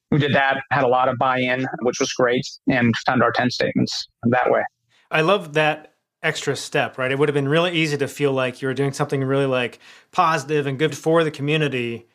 we 0.09 0.19
did 0.19 0.33
that, 0.33 0.61
had 0.71 0.85
a 0.85 0.87
lot 0.87 1.09
of 1.09 1.17
buy 1.17 1.39
in, 1.39 1.67
which 1.81 1.99
was 1.99 2.13
great, 2.13 2.47
and 2.69 2.93
found 3.05 3.21
our 3.21 3.33
10 3.33 3.51
statements 3.51 4.07
that 4.23 4.49
way. 4.49 4.63
I 5.11 5.19
love 5.19 5.51
that 5.55 5.95
extra 6.23 6.55
step, 6.55 6.97
right? 6.97 7.11
It 7.11 7.19
would 7.19 7.27
have 7.27 7.33
been 7.33 7.49
really 7.49 7.73
easy 7.73 7.97
to 7.97 8.07
feel 8.07 8.31
like 8.31 8.61
you 8.61 8.69
were 8.69 8.73
doing 8.73 8.93
something 8.93 9.21
really 9.21 9.47
like 9.47 9.79
positive 10.13 10.65
and 10.65 10.79
good 10.79 10.95
for 10.95 11.25
the 11.25 11.31
community 11.31 12.07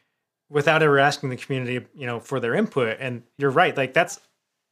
without 0.49 0.83
ever 0.83 0.99
asking 0.99 1.29
the 1.29 1.37
community, 1.37 1.87
you 1.95 2.07
know, 2.07 2.19
for 2.19 2.41
their 2.41 2.55
input. 2.55 2.97
And 2.99 3.25
you're 3.37 3.51
right, 3.51 3.77
like 3.77 3.93
that's 3.93 4.21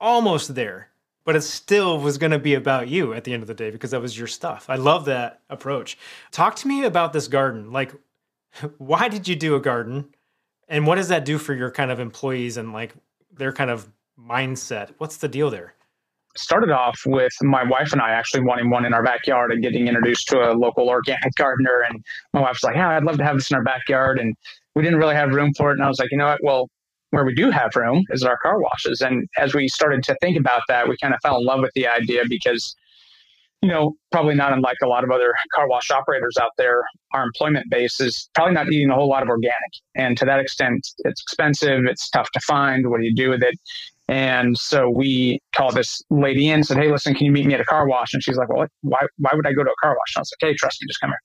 almost 0.00 0.54
there, 0.54 0.89
but 1.24 1.36
it 1.36 1.42
still 1.42 1.98
was 1.98 2.18
going 2.18 2.32
to 2.32 2.38
be 2.38 2.54
about 2.54 2.88
you 2.88 3.12
at 3.12 3.24
the 3.24 3.32
end 3.32 3.42
of 3.42 3.46
the 3.46 3.54
day 3.54 3.70
because 3.70 3.90
that 3.90 4.00
was 4.00 4.16
your 4.16 4.26
stuff. 4.26 4.66
I 4.68 4.76
love 4.76 5.04
that 5.06 5.40
approach. 5.50 5.98
Talk 6.30 6.56
to 6.56 6.68
me 6.68 6.84
about 6.84 7.12
this 7.12 7.28
garden. 7.28 7.72
Like, 7.72 7.92
why 8.78 9.08
did 9.08 9.28
you 9.28 9.36
do 9.36 9.54
a 9.54 9.60
garden? 9.60 10.14
And 10.68 10.86
what 10.86 10.96
does 10.96 11.08
that 11.08 11.24
do 11.24 11.38
for 11.38 11.54
your 11.54 11.70
kind 11.70 11.90
of 11.90 12.00
employees 12.00 12.56
and 12.56 12.72
like 12.72 12.94
their 13.32 13.52
kind 13.52 13.70
of 13.70 13.88
mindset? 14.18 14.90
What's 14.98 15.16
the 15.18 15.28
deal 15.28 15.50
there? 15.50 15.74
started 16.36 16.70
off 16.70 17.00
with 17.06 17.32
my 17.42 17.64
wife 17.64 17.92
and 17.92 18.00
I 18.00 18.10
actually 18.10 18.42
wanting 18.42 18.70
one 18.70 18.84
in 18.84 18.94
our 18.94 19.02
backyard 19.02 19.52
and 19.52 19.62
getting 19.62 19.88
introduced 19.88 20.28
to 20.28 20.50
a 20.50 20.54
local 20.54 20.88
organic 20.88 21.34
gardener. 21.36 21.84
And 21.88 22.04
my 22.32 22.40
wife's 22.40 22.62
like, 22.62 22.76
Yeah, 22.76 22.90
I'd 22.90 23.04
love 23.04 23.18
to 23.18 23.24
have 23.24 23.36
this 23.36 23.50
in 23.50 23.56
our 23.56 23.64
backyard. 23.64 24.18
And 24.18 24.34
we 24.74 24.82
didn't 24.82 24.98
really 24.98 25.14
have 25.14 25.34
room 25.34 25.52
for 25.56 25.70
it. 25.70 25.74
And 25.74 25.82
I 25.82 25.88
was 25.88 25.98
like, 25.98 26.10
You 26.10 26.18
know 26.18 26.26
what? 26.26 26.40
Well, 26.42 26.70
where 27.10 27.24
we 27.24 27.34
do 27.34 27.50
have 27.50 27.74
room 27.76 28.04
is 28.10 28.22
our 28.22 28.38
car 28.38 28.60
washes. 28.60 29.00
And 29.00 29.28
as 29.36 29.54
we 29.54 29.68
started 29.68 30.02
to 30.04 30.16
think 30.20 30.38
about 30.38 30.62
that, 30.68 30.88
we 30.88 30.96
kind 31.00 31.14
of 31.14 31.20
fell 31.22 31.38
in 31.38 31.44
love 31.44 31.60
with 31.60 31.72
the 31.74 31.86
idea 31.86 32.22
because, 32.28 32.74
you 33.62 33.68
know, 33.68 33.94
probably 34.12 34.34
not 34.34 34.52
unlike 34.52 34.76
a 34.82 34.86
lot 34.86 35.04
of 35.04 35.10
other 35.10 35.34
car 35.54 35.68
wash 35.68 35.90
operators 35.90 36.36
out 36.40 36.52
there, 36.56 36.82
our 37.12 37.24
employment 37.24 37.66
base 37.70 38.00
is 38.00 38.30
probably 38.34 38.54
not 38.54 38.70
eating 38.72 38.90
a 38.90 38.94
whole 38.94 39.08
lot 39.08 39.22
of 39.22 39.28
organic. 39.28 39.54
And 39.94 40.16
to 40.18 40.24
that 40.24 40.40
extent, 40.40 40.86
it's 40.98 41.20
expensive, 41.22 41.84
it's 41.84 42.08
tough 42.10 42.30
to 42.32 42.40
find. 42.40 42.88
What 42.88 43.00
do 43.00 43.06
you 43.06 43.14
do 43.14 43.30
with 43.30 43.42
it? 43.42 43.54
And 44.08 44.58
so 44.58 44.90
we 44.90 45.40
called 45.54 45.74
this 45.74 46.02
lady 46.10 46.48
in, 46.48 46.64
said, 46.64 46.78
Hey, 46.78 46.90
listen, 46.90 47.14
can 47.14 47.26
you 47.26 47.32
meet 47.32 47.46
me 47.46 47.54
at 47.54 47.60
a 47.60 47.64
car 47.64 47.86
wash? 47.86 48.12
And 48.12 48.22
she's 48.22 48.36
like, 48.36 48.48
Well, 48.48 48.66
why, 48.82 48.98
why 49.18 49.30
would 49.34 49.46
I 49.46 49.52
go 49.52 49.62
to 49.62 49.70
a 49.70 49.80
car 49.80 49.90
wash? 49.90 50.16
And 50.16 50.20
I 50.20 50.22
was 50.22 50.32
like, 50.40 50.50
Hey, 50.50 50.56
trust 50.56 50.82
me, 50.82 50.88
just 50.88 51.00
come 51.00 51.10
here. 51.10 51.20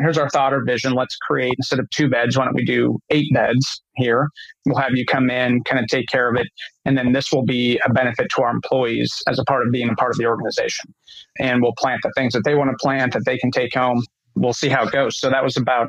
Here's 0.00 0.18
our 0.18 0.28
thought 0.30 0.52
or 0.52 0.64
vision. 0.64 0.92
Let's 0.92 1.16
create, 1.16 1.54
instead 1.58 1.78
of 1.78 1.88
two 1.90 2.08
beds, 2.08 2.36
why 2.36 2.44
don't 2.44 2.54
we 2.54 2.64
do 2.64 2.98
eight 3.10 3.26
beds 3.32 3.82
here? 3.96 4.28
We'll 4.66 4.80
have 4.80 4.92
you 4.94 5.04
come 5.04 5.30
in, 5.30 5.62
kind 5.64 5.78
of 5.78 5.86
take 5.88 6.06
care 6.08 6.30
of 6.30 6.36
it. 6.36 6.46
And 6.84 6.96
then 6.96 7.12
this 7.12 7.30
will 7.32 7.44
be 7.44 7.78
a 7.84 7.92
benefit 7.92 8.28
to 8.36 8.42
our 8.42 8.50
employees 8.50 9.12
as 9.28 9.38
a 9.38 9.44
part 9.44 9.66
of 9.66 9.72
being 9.72 9.90
a 9.90 9.94
part 9.94 10.12
of 10.12 10.18
the 10.18 10.26
organization. 10.26 10.92
And 11.38 11.62
we'll 11.62 11.74
plant 11.78 12.00
the 12.02 12.12
things 12.16 12.32
that 12.32 12.44
they 12.44 12.54
want 12.54 12.70
to 12.70 12.76
plant 12.80 13.12
that 13.12 13.24
they 13.26 13.38
can 13.38 13.50
take 13.50 13.74
home. 13.74 14.02
We'll 14.34 14.52
see 14.52 14.68
how 14.68 14.84
it 14.84 14.92
goes. 14.92 15.18
So 15.18 15.28
that 15.28 15.44
was 15.44 15.56
about 15.56 15.88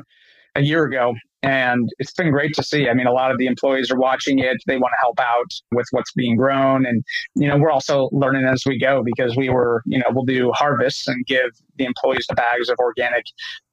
a 0.54 0.60
year 0.60 0.84
ago. 0.84 1.14
And 1.44 1.88
it's 1.98 2.12
been 2.12 2.30
great 2.30 2.54
to 2.54 2.62
see. 2.62 2.88
I 2.88 2.94
mean, 2.94 3.08
a 3.08 3.12
lot 3.12 3.32
of 3.32 3.38
the 3.38 3.46
employees 3.46 3.90
are 3.90 3.98
watching 3.98 4.38
it. 4.38 4.58
They 4.68 4.76
want 4.76 4.92
to 4.92 5.00
help 5.00 5.18
out 5.18 5.50
with 5.72 5.86
what's 5.90 6.12
being 6.12 6.36
grown. 6.36 6.86
And, 6.86 7.02
you 7.34 7.48
know, 7.48 7.56
we're 7.56 7.70
also 7.70 8.08
learning 8.12 8.44
as 8.44 8.62
we 8.64 8.78
go 8.78 9.02
because 9.04 9.36
we 9.36 9.48
were, 9.48 9.82
you 9.86 9.98
know, 9.98 10.04
we'll 10.10 10.24
do 10.24 10.52
harvests 10.52 11.08
and 11.08 11.26
give 11.26 11.50
the 11.78 11.84
employees 11.84 12.26
the 12.28 12.36
bags 12.36 12.68
of 12.68 12.76
organic, 12.78 13.24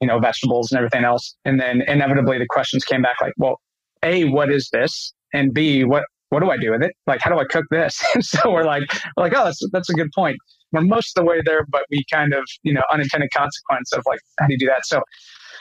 you 0.01 0.07
know, 0.07 0.17
vegetables 0.19 0.71
and 0.71 0.79
everything 0.79 1.03
else. 1.03 1.35
And 1.45 1.59
then 1.59 1.83
inevitably 1.87 2.39
the 2.39 2.47
questions 2.49 2.83
came 2.83 3.03
back 3.03 3.17
like, 3.21 3.33
well, 3.37 3.61
A, 4.01 4.25
what 4.25 4.51
is 4.51 4.69
this? 4.73 5.13
And 5.31 5.53
B, 5.53 5.83
what, 5.83 6.05
what 6.29 6.39
do 6.39 6.49
I 6.49 6.57
do 6.57 6.71
with 6.71 6.81
it? 6.81 6.95
Like, 7.05 7.21
how 7.21 7.29
do 7.29 7.39
I 7.39 7.45
cook 7.45 7.65
this? 7.69 8.03
and 8.15 8.25
so 8.25 8.51
we're 8.51 8.63
like, 8.63 8.83
we're 9.15 9.25
like, 9.25 9.33
oh, 9.35 9.45
that's, 9.45 9.61
that's 9.71 9.89
a 9.91 9.93
good 9.93 10.09
point. 10.15 10.37
We're 10.71 10.81
most 10.81 11.15
of 11.15 11.23
the 11.23 11.29
way 11.29 11.41
there, 11.45 11.65
but 11.69 11.83
we 11.91 12.03
kind 12.11 12.33
of, 12.33 12.43
you 12.63 12.73
know, 12.73 12.81
unintended 12.91 13.29
consequence 13.35 13.91
of 13.93 14.03
like, 14.07 14.19
how 14.39 14.47
do 14.47 14.53
you 14.53 14.59
do 14.59 14.67
that? 14.67 14.85
So 14.85 15.01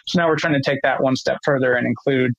so 0.07 0.21
now 0.21 0.29
we're 0.29 0.37
trying 0.37 0.55
to 0.55 0.63
take 0.65 0.81
that 0.83 1.03
one 1.03 1.17
step 1.17 1.39
further 1.45 1.75
and 1.75 1.87
include 1.87 2.33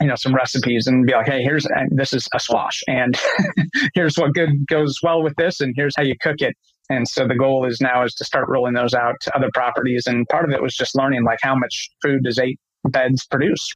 you 0.00 0.06
know 0.06 0.16
some 0.16 0.34
recipes 0.34 0.86
and 0.86 1.06
be 1.06 1.12
like 1.12 1.26
hey 1.26 1.42
here's 1.42 1.66
this 1.90 2.12
is 2.12 2.28
a 2.34 2.40
squash 2.40 2.82
and 2.88 3.18
here's 3.94 4.16
what 4.16 4.34
good 4.34 4.50
goes 4.66 4.98
well 5.02 5.22
with 5.22 5.34
this 5.36 5.60
and 5.60 5.74
here's 5.76 5.94
how 5.96 6.02
you 6.02 6.14
cook 6.20 6.36
it. 6.38 6.54
And 6.90 7.08
so 7.08 7.26
the 7.26 7.34
goal 7.34 7.64
is 7.64 7.80
now 7.80 8.04
is 8.04 8.14
to 8.16 8.24
start 8.24 8.46
rolling 8.48 8.74
those 8.74 8.92
out 8.92 9.14
to 9.22 9.34
other 9.34 9.48
properties 9.54 10.06
and 10.06 10.28
part 10.28 10.44
of 10.44 10.50
it 10.50 10.60
was 10.60 10.74
just 10.74 10.94
learning 10.94 11.24
like 11.24 11.38
how 11.40 11.56
much 11.56 11.90
food 12.02 12.24
does 12.24 12.38
eight 12.38 12.58
beds 12.84 13.26
produce. 13.26 13.66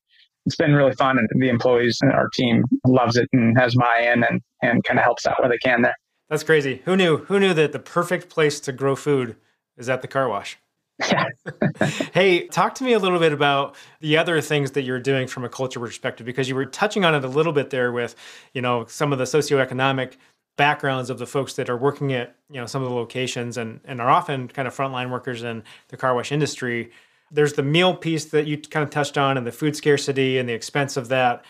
It's 0.44 0.56
been 0.56 0.74
really 0.74 0.92
fun 0.92 1.18
and 1.18 1.28
the 1.40 1.48
employees 1.48 1.98
and 2.02 2.12
our 2.12 2.28
team 2.34 2.64
loves 2.86 3.16
it 3.16 3.28
and 3.32 3.58
has 3.58 3.74
buy-in 3.74 4.24
and, 4.24 4.42
and 4.62 4.84
kind 4.84 4.98
of 4.98 5.04
helps 5.04 5.26
out 5.26 5.40
where 5.40 5.48
they 5.48 5.58
can 5.58 5.82
there. 5.82 5.96
That's 6.28 6.42
crazy. 6.42 6.82
Who 6.84 6.96
knew 6.96 7.18
who 7.18 7.40
knew 7.40 7.54
that 7.54 7.72
the 7.72 7.78
perfect 7.78 8.28
place 8.28 8.60
to 8.60 8.72
grow 8.72 8.94
food 8.94 9.36
is 9.78 9.88
at 9.88 10.02
the 10.02 10.08
car 10.08 10.28
wash 10.28 10.58
hey, 12.12 12.46
talk 12.48 12.74
to 12.76 12.84
me 12.84 12.92
a 12.92 12.98
little 12.98 13.18
bit 13.18 13.32
about 13.32 13.76
the 14.00 14.16
other 14.16 14.40
things 14.40 14.72
that 14.72 14.82
you're 14.82 15.00
doing 15.00 15.28
from 15.28 15.44
a 15.44 15.48
culture 15.48 15.80
perspective, 15.80 16.26
because 16.26 16.48
you 16.48 16.54
were 16.54 16.66
touching 16.66 17.04
on 17.04 17.14
it 17.14 17.24
a 17.24 17.28
little 17.28 17.52
bit 17.52 17.70
there 17.70 17.92
with, 17.92 18.14
you 18.52 18.62
know, 18.62 18.84
some 18.86 19.12
of 19.12 19.18
the 19.18 19.24
socioeconomic 19.24 20.14
backgrounds 20.56 21.08
of 21.08 21.18
the 21.18 21.26
folks 21.26 21.54
that 21.54 21.70
are 21.70 21.76
working 21.76 22.12
at, 22.12 22.34
you 22.50 22.60
know, 22.60 22.66
some 22.66 22.82
of 22.82 22.88
the 22.88 22.94
locations 22.94 23.56
and, 23.56 23.80
and 23.84 24.00
are 24.00 24.10
often 24.10 24.48
kind 24.48 24.66
of 24.66 24.76
frontline 24.76 25.10
workers 25.10 25.42
in 25.42 25.62
the 25.88 25.96
car 25.96 26.14
wash 26.14 26.32
industry. 26.32 26.90
There's 27.30 27.52
the 27.52 27.62
meal 27.62 27.94
piece 27.94 28.26
that 28.26 28.46
you 28.46 28.58
kind 28.58 28.82
of 28.82 28.90
touched 28.90 29.16
on 29.16 29.38
and 29.38 29.46
the 29.46 29.52
food 29.52 29.76
scarcity 29.76 30.36
and 30.38 30.48
the 30.48 30.54
expense 30.54 30.96
of 30.96 31.08
that. 31.08 31.44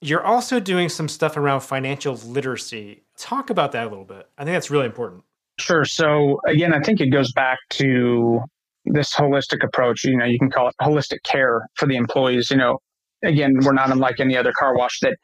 You're 0.00 0.24
also 0.24 0.60
doing 0.60 0.88
some 0.88 1.08
stuff 1.08 1.36
around 1.36 1.60
financial 1.60 2.14
literacy. 2.14 3.02
Talk 3.18 3.50
about 3.50 3.72
that 3.72 3.86
a 3.86 3.90
little 3.90 4.04
bit. 4.04 4.28
I 4.38 4.44
think 4.44 4.54
that's 4.54 4.70
really 4.70 4.86
important. 4.86 5.24
Sure. 5.58 5.84
So 5.84 6.40
again, 6.46 6.72
I 6.74 6.80
think 6.80 7.00
it 7.00 7.08
goes 7.10 7.32
back 7.32 7.58
to 7.70 8.40
this 8.86 9.14
holistic 9.14 9.64
approach. 9.64 10.04
You 10.04 10.16
know, 10.16 10.24
you 10.24 10.38
can 10.38 10.50
call 10.50 10.68
it 10.68 10.74
holistic 10.80 11.22
care 11.24 11.62
for 11.76 11.86
the 11.86 11.96
employees. 11.96 12.50
You 12.50 12.56
know, 12.56 12.78
again, 13.22 13.54
we're 13.62 13.72
not 13.72 13.90
unlike 13.90 14.20
any 14.20 14.36
other 14.36 14.52
car 14.58 14.76
wash 14.76 15.00
that 15.00 15.16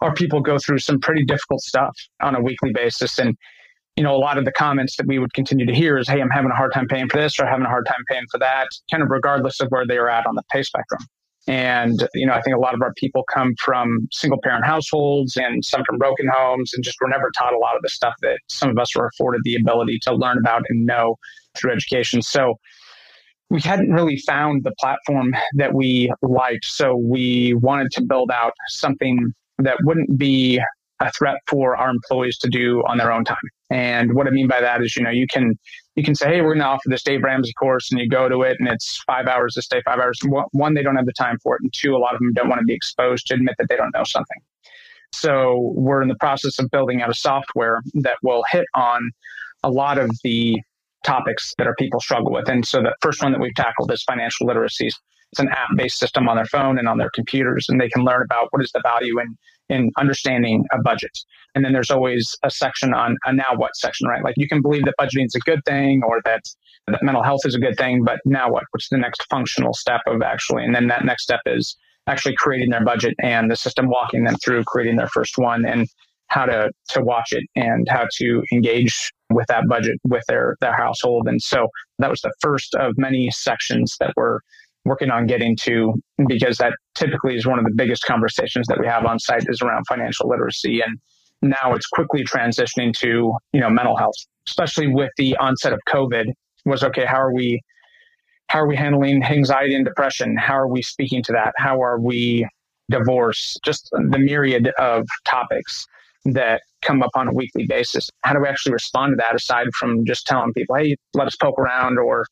our 0.00 0.14
people 0.14 0.40
go 0.40 0.58
through 0.58 0.78
some 0.78 1.00
pretty 1.00 1.24
difficult 1.24 1.60
stuff 1.60 1.94
on 2.22 2.34
a 2.34 2.40
weekly 2.40 2.72
basis. 2.72 3.18
And, 3.18 3.36
you 3.96 4.04
know, 4.04 4.14
a 4.14 4.18
lot 4.18 4.38
of 4.38 4.44
the 4.44 4.52
comments 4.52 4.96
that 4.96 5.06
we 5.06 5.18
would 5.18 5.34
continue 5.34 5.66
to 5.66 5.74
hear 5.74 5.98
is, 5.98 6.08
hey, 6.08 6.20
I'm 6.20 6.30
having 6.30 6.50
a 6.50 6.54
hard 6.54 6.72
time 6.72 6.86
paying 6.86 7.08
for 7.08 7.18
this 7.18 7.38
or 7.40 7.46
having 7.46 7.66
a 7.66 7.68
hard 7.68 7.86
time 7.86 8.04
paying 8.08 8.24
for 8.30 8.38
that, 8.38 8.68
kind 8.90 9.02
of 9.02 9.08
regardless 9.10 9.60
of 9.60 9.68
where 9.70 9.86
they 9.86 9.96
are 9.96 10.08
at 10.08 10.26
on 10.26 10.36
the 10.36 10.42
pay 10.52 10.62
spectrum. 10.62 11.00
And, 11.48 12.06
you 12.14 12.26
know, 12.26 12.34
I 12.34 12.42
think 12.42 12.54
a 12.54 12.60
lot 12.60 12.74
of 12.74 12.82
our 12.82 12.92
people 12.98 13.24
come 13.32 13.54
from 13.64 14.06
single 14.12 14.38
parent 14.42 14.66
households 14.66 15.34
and 15.36 15.64
some 15.64 15.82
from 15.84 15.96
broken 15.96 16.28
homes 16.30 16.72
and 16.74 16.84
just 16.84 16.98
were 17.00 17.08
never 17.08 17.30
taught 17.38 17.54
a 17.54 17.58
lot 17.58 17.74
of 17.74 17.80
the 17.82 17.88
stuff 17.88 18.12
that 18.20 18.38
some 18.48 18.68
of 18.68 18.76
us 18.76 18.94
were 18.94 19.06
afforded 19.06 19.40
the 19.44 19.56
ability 19.56 19.98
to 20.02 20.14
learn 20.14 20.36
about 20.36 20.62
and 20.68 20.84
know 20.84 21.16
through 21.56 21.72
education. 21.72 22.20
So, 22.20 22.56
we 23.50 23.60
hadn't 23.60 23.90
really 23.90 24.18
found 24.18 24.64
the 24.64 24.72
platform 24.78 25.34
that 25.54 25.74
we 25.74 26.12
liked. 26.22 26.64
So 26.64 26.96
we 26.96 27.54
wanted 27.54 27.90
to 27.92 28.02
build 28.02 28.30
out 28.30 28.52
something 28.68 29.32
that 29.58 29.78
wouldn't 29.84 30.18
be 30.18 30.60
a 31.00 31.12
threat 31.12 31.36
for 31.46 31.76
our 31.76 31.90
employees 31.90 32.38
to 32.38 32.48
do 32.48 32.82
on 32.88 32.98
their 32.98 33.12
own 33.12 33.24
time. 33.24 33.36
And 33.70 34.14
what 34.14 34.26
I 34.26 34.30
mean 34.30 34.48
by 34.48 34.60
that 34.60 34.82
is, 34.82 34.96
you 34.96 35.02
know, 35.02 35.10
you 35.10 35.26
can 35.26 35.58
you 35.94 36.02
can 36.02 36.14
say, 36.14 36.28
hey, 36.28 36.40
we're 36.40 36.54
going 36.54 36.60
to 36.60 36.66
offer 36.66 36.88
this 36.88 37.02
Dave 37.02 37.22
Ramsey 37.22 37.52
course, 37.58 37.90
and 37.90 38.00
you 38.00 38.08
go 38.08 38.28
to 38.28 38.42
it, 38.42 38.56
and 38.60 38.68
it's 38.68 39.02
five 39.06 39.26
hours 39.26 39.54
to 39.54 39.62
stay, 39.62 39.82
five 39.84 39.98
hours. 39.98 40.18
One, 40.52 40.74
they 40.74 40.82
don't 40.82 40.96
have 40.96 41.06
the 41.06 41.12
time 41.12 41.38
for 41.42 41.56
it, 41.56 41.62
and 41.62 41.72
two, 41.72 41.96
a 41.96 41.98
lot 41.98 42.14
of 42.14 42.20
them 42.20 42.32
don't 42.34 42.48
want 42.48 42.60
to 42.60 42.64
be 42.64 42.74
exposed 42.74 43.26
to 43.26 43.34
admit 43.34 43.56
that 43.58 43.68
they 43.68 43.76
don't 43.76 43.92
know 43.94 44.04
something. 44.04 44.38
So 45.12 45.72
we're 45.74 46.02
in 46.02 46.08
the 46.08 46.16
process 46.16 46.58
of 46.58 46.70
building 46.70 47.02
out 47.02 47.10
a 47.10 47.14
software 47.14 47.82
that 47.94 48.16
will 48.22 48.44
hit 48.50 48.66
on 48.74 49.10
a 49.64 49.70
lot 49.70 49.98
of 49.98 50.10
the 50.22 50.60
topics 51.04 51.54
that 51.58 51.66
our 51.66 51.74
people 51.76 52.00
struggle 52.00 52.32
with. 52.32 52.48
And 52.48 52.66
so 52.66 52.82
the 52.82 52.94
first 53.00 53.22
one 53.22 53.32
that 53.32 53.40
we've 53.40 53.54
tackled 53.54 53.92
is 53.92 54.02
financial 54.02 54.46
literacy. 54.46 54.90
It's 55.32 55.40
an 55.40 55.48
app 55.48 55.68
based 55.76 55.98
system 55.98 56.28
on 56.28 56.36
their 56.36 56.46
phone 56.46 56.78
and 56.78 56.88
on 56.88 56.98
their 56.98 57.10
computers, 57.14 57.66
and 57.68 57.80
they 57.80 57.88
can 57.88 58.04
learn 58.04 58.22
about 58.22 58.48
what 58.50 58.62
is 58.62 58.70
the 58.72 58.80
value 58.82 59.20
in, 59.20 59.36
in 59.68 59.90
understanding 59.98 60.64
a 60.72 60.80
budget. 60.80 61.10
And 61.54 61.64
then 61.64 61.72
there's 61.72 61.90
always 61.90 62.34
a 62.42 62.50
section 62.50 62.94
on 62.94 63.16
a 63.26 63.32
now 63.32 63.54
what 63.54 63.76
section, 63.76 64.08
right? 64.08 64.24
Like 64.24 64.34
you 64.38 64.48
can 64.48 64.62
believe 64.62 64.84
that 64.86 64.94
budgeting 64.98 65.26
is 65.26 65.34
a 65.34 65.40
good 65.40 65.60
thing 65.66 66.02
or 66.06 66.20
that, 66.24 66.42
that 66.86 67.02
mental 67.02 67.22
health 67.22 67.40
is 67.44 67.54
a 67.54 67.58
good 67.58 67.76
thing, 67.76 68.04
but 68.04 68.20
now 68.24 68.50
what? 68.50 68.64
What's 68.70 68.88
the 68.88 68.96
next 68.96 69.22
functional 69.28 69.74
step 69.74 70.00
of 70.06 70.22
actually? 70.22 70.64
And 70.64 70.74
then 70.74 70.88
that 70.88 71.04
next 71.04 71.24
step 71.24 71.40
is 71.44 71.76
actually 72.06 72.34
creating 72.36 72.70
their 72.70 72.84
budget 72.84 73.14
and 73.22 73.50
the 73.50 73.56
system 73.56 73.88
walking 73.88 74.24
them 74.24 74.36
through 74.42 74.64
creating 74.64 74.96
their 74.96 75.08
first 75.08 75.36
one 75.36 75.66
and 75.66 75.86
how 76.28 76.46
to 76.46 76.70
to 76.90 77.02
watch 77.02 77.32
it 77.32 77.44
and 77.56 77.86
how 77.88 78.06
to 78.18 78.42
engage 78.52 79.12
with 79.30 79.46
that 79.48 79.68
budget 79.68 79.96
with 80.04 80.24
their 80.28 80.56
their 80.60 80.76
household. 80.76 81.28
And 81.28 81.40
so 81.42 81.68
that 81.98 82.10
was 82.10 82.20
the 82.20 82.32
first 82.40 82.74
of 82.74 82.94
many 82.96 83.30
sections 83.30 83.96
that 84.00 84.12
we're 84.16 84.40
working 84.84 85.10
on 85.10 85.26
getting 85.26 85.56
to 85.62 85.94
because 86.28 86.56
that 86.58 86.72
typically 86.94 87.36
is 87.36 87.46
one 87.46 87.58
of 87.58 87.64
the 87.64 87.74
biggest 87.74 88.04
conversations 88.04 88.66
that 88.68 88.80
we 88.80 88.86
have 88.86 89.04
on 89.04 89.18
site 89.18 89.44
is 89.48 89.60
around 89.60 89.84
financial 89.86 90.28
literacy. 90.28 90.80
And 90.80 90.98
now 91.42 91.74
it's 91.74 91.86
quickly 91.86 92.24
transitioning 92.24 92.92
to 92.94 93.32
you 93.52 93.60
know 93.60 93.70
mental 93.70 93.96
health 93.96 94.16
especially 94.48 94.88
with 94.88 95.10
the 95.18 95.36
onset 95.36 95.72
of 95.72 95.78
covid 95.88 96.32
was 96.64 96.82
okay 96.82 97.04
how 97.04 97.20
are 97.20 97.32
we 97.32 97.60
how 98.48 98.60
are 98.60 98.66
we 98.66 98.76
handling 98.76 99.22
anxiety 99.22 99.74
and 99.74 99.84
depression? 99.84 100.36
How 100.36 100.54
are 100.54 100.68
we 100.68 100.82
speaking 100.82 101.22
to 101.24 101.32
that? 101.32 101.52
How 101.58 101.82
are 101.82 102.00
we 102.00 102.48
divorce? 102.90 103.56
Just 103.64 103.90
the 103.92 104.18
myriad 104.18 104.72
of 104.78 105.06
topics 105.26 105.86
that 106.24 106.62
come 106.82 107.02
up 107.02 107.10
on 107.14 107.28
a 107.28 107.32
weekly 107.32 107.66
basis. 107.66 108.08
How 108.22 108.32
do 108.32 108.40
we 108.40 108.48
actually 108.48 108.72
respond 108.72 109.12
to 109.12 109.16
that 109.16 109.34
aside 109.34 109.68
from 109.78 110.04
just 110.04 110.26
telling 110.26 110.52
people, 110.52 110.76
hey, 110.76 110.96
let 111.14 111.26
us 111.26 111.36
poke 111.36 111.58
around 111.58 111.98
or, 111.98 112.26